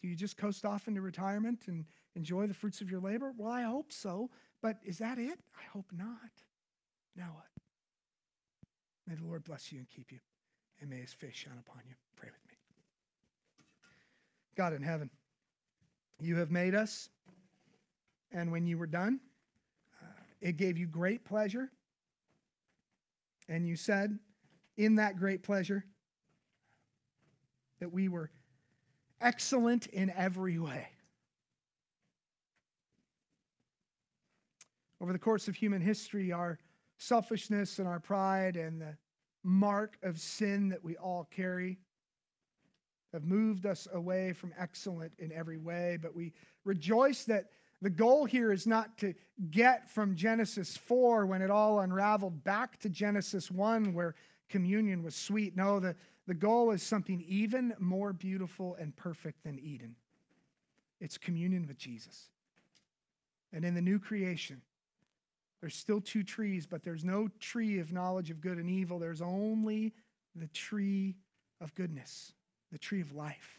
Do 0.00 0.08
you 0.08 0.16
just 0.16 0.36
coast 0.36 0.64
off 0.64 0.88
into 0.88 1.00
retirement 1.00 1.62
and 1.68 1.84
enjoy 2.16 2.46
the 2.46 2.54
fruits 2.54 2.80
of 2.80 2.90
your 2.90 3.00
labor? 3.00 3.32
Well, 3.36 3.52
I 3.52 3.62
hope 3.62 3.92
so. 3.92 4.30
But 4.60 4.78
is 4.84 4.98
that 4.98 5.18
it? 5.18 5.38
I 5.56 5.64
hope 5.72 5.86
not. 5.92 6.30
Now 7.16 7.30
what? 7.34 7.46
May 9.06 9.14
the 9.14 9.24
Lord 9.24 9.44
bless 9.44 9.72
you 9.72 9.78
and 9.78 9.88
keep 9.88 10.12
you, 10.12 10.18
and 10.80 10.88
may 10.88 11.00
his 11.00 11.12
face 11.12 11.34
shine 11.34 11.58
upon 11.58 11.82
you. 11.88 11.94
Pray 12.16 12.28
with 12.30 12.48
me. 12.48 12.56
God 14.56 14.72
in 14.72 14.82
heaven, 14.82 15.10
you 16.20 16.36
have 16.36 16.50
made 16.50 16.74
us, 16.74 17.08
and 18.30 18.52
when 18.52 18.66
you 18.66 18.78
were 18.78 18.86
done, 18.86 19.18
uh, 20.02 20.06
it 20.40 20.56
gave 20.56 20.78
you 20.78 20.86
great 20.86 21.24
pleasure. 21.24 21.70
And 23.48 23.66
you 23.66 23.76
said, 23.76 24.18
in 24.76 24.96
that 24.96 25.18
great 25.18 25.42
pleasure, 25.42 25.84
that 27.80 27.92
we 27.92 28.08
were 28.08 28.30
excellent 29.20 29.86
in 29.88 30.10
every 30.16 30.58
way. 30.58 30.88
Over 35.00 35.12
the 35.12 35.18
course 35.18 35.48
of 35.48 35.56
human 35.56 35.80
history, 35.80 36.32
our 36.32 36.58
selfishness 36.96 37.78
and 37.78 37.88
our 37.88 37.98
pride 37.98 38.56
and 38.56 38.80
the 38.80 38.96
mark 39.42 39.98
of 40.02 40.20
sin 40.20 40.68
that 40.68 40.82
we 40.84 40.96
all 40.96 41.28
carry 41.34 41.78
have 43.12 43.24
moved 43.24 43.66
us 43.66 43.88
away 43.92 44.32
from 44.32 44.52
excellent 44.58 45.12
in 45.18 45.32
every 45.32 45.58
way. 45.58 45.98
But 46.00 46.14
we 46.14 46.32
rejoice 46.64 47.24
that 47.24 47.46
the 47.82 47.90
goal 47.90 48.24
here 48.24 48.52
is 48.52 48.66
not 48.66 48.96
to 48.98 49.12
get 49.50 49.90
from 49.90 50.14
Genesis 50.14 50.76
4 50.76 51.26
when 51.26 51.42
it 51.42 51.50
all 51.50 51.80
unraveled 51.80 52.44
back 52.44 52.78
to 52.78 52.88
Genesis 52.88 53.50
1 53.50 53.92
where 53.92 54.14
communion 54.52 55.02
was 55.02 55.16
sweet. 55.16 55.56
No, 55.56 55.80
the, 55.80 55.96
the 56.28 56.34
goal 56.34 56.70
is 56.70 56.82
something 56.82 57.24
even 57.26 57.74
more 57.80 58.12
beautiful 58.12 58.76
and 58.78 58.94
perfect 58.94 59.42
than 59.42 59.58
Eden 59.58 59.96
it's 61.02 61.18
communion 61.18 61.66
with 61.66 61.76
Jesus. 61.76 62.28
And 63.52 63.64
in 63.64 63.74
the 63.74 63.82
new 63.82 63.98
creation, 63.98 64.62
there's 65.60 65.74
still 65.74 66.00
two 66.00 66.22
trees, 66.22 66.64
but 66.64 66.84
there's 66.84 67.04
no 67.04 67.28
tree 67.40 67.80
of 67.80 67.92
knowledge 67.92 68.30
of 68.30 68.40
good 68.40 68.56
and 68.56 68.70
evil. 68.70 69.00
There's 69.00 69.20
only 69.20 69.92
the 70.36 70.46
tree 70.48 71.16
of 71.60 71.74
goodness, 71.74 72.32
the 72.70 72.78
tree 72.78 73.00
of 73.00 73.12
life. 73.12 73.58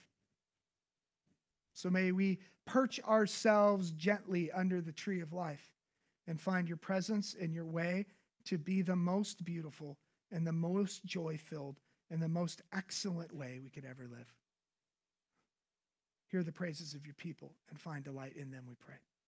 So 1.74 1.90
may 1.90 2.14
we 2.14 2.40
perch 2.66 3.02
ourselves 3.02 3.92
gently 3.92 4.50
under 4.52 4.80
the 4.80 4.94
tree 4.94 5.20
of 5.20 5.34
life 5.34 5.70
and 6.28 6.40
find 6.40 6.66
your 6.70 6.78
presence 6.78 7.36
and 7.40 7.54
your 7.54 7.66
way 7.66 8.06
to 8.46 8.58
be 8.58 8.82
the 8.82 8.96
most 8.96 9.44
beautiful 9.44 9.98
and 10.34 10.46
the 10.46 10.52
most 10.52 11.06
joy 11.06 11.38
filled 11.38 11.80
and 12.10 12.22
the 12.22 12.28
most 12.28 12.62
excellent 12.74 13.34
way 13.34 13.60
we 13.64 13.70
could 13.70 13.86
ever 13.86 14.08
live. 14.10 14.34
Hear 16.28 16.44
the 16.44 16.52
praises 16.52 16.96
of 16.96 17.06
your 17.06 17.14
people 17.14 17.54
and 17.70 17.80
find 17.80 18.04
delight 18.04 18.34
in 18.36 18.52
them, 18.52 18.66
we 18.68 18.76
pray. 18.76 18.96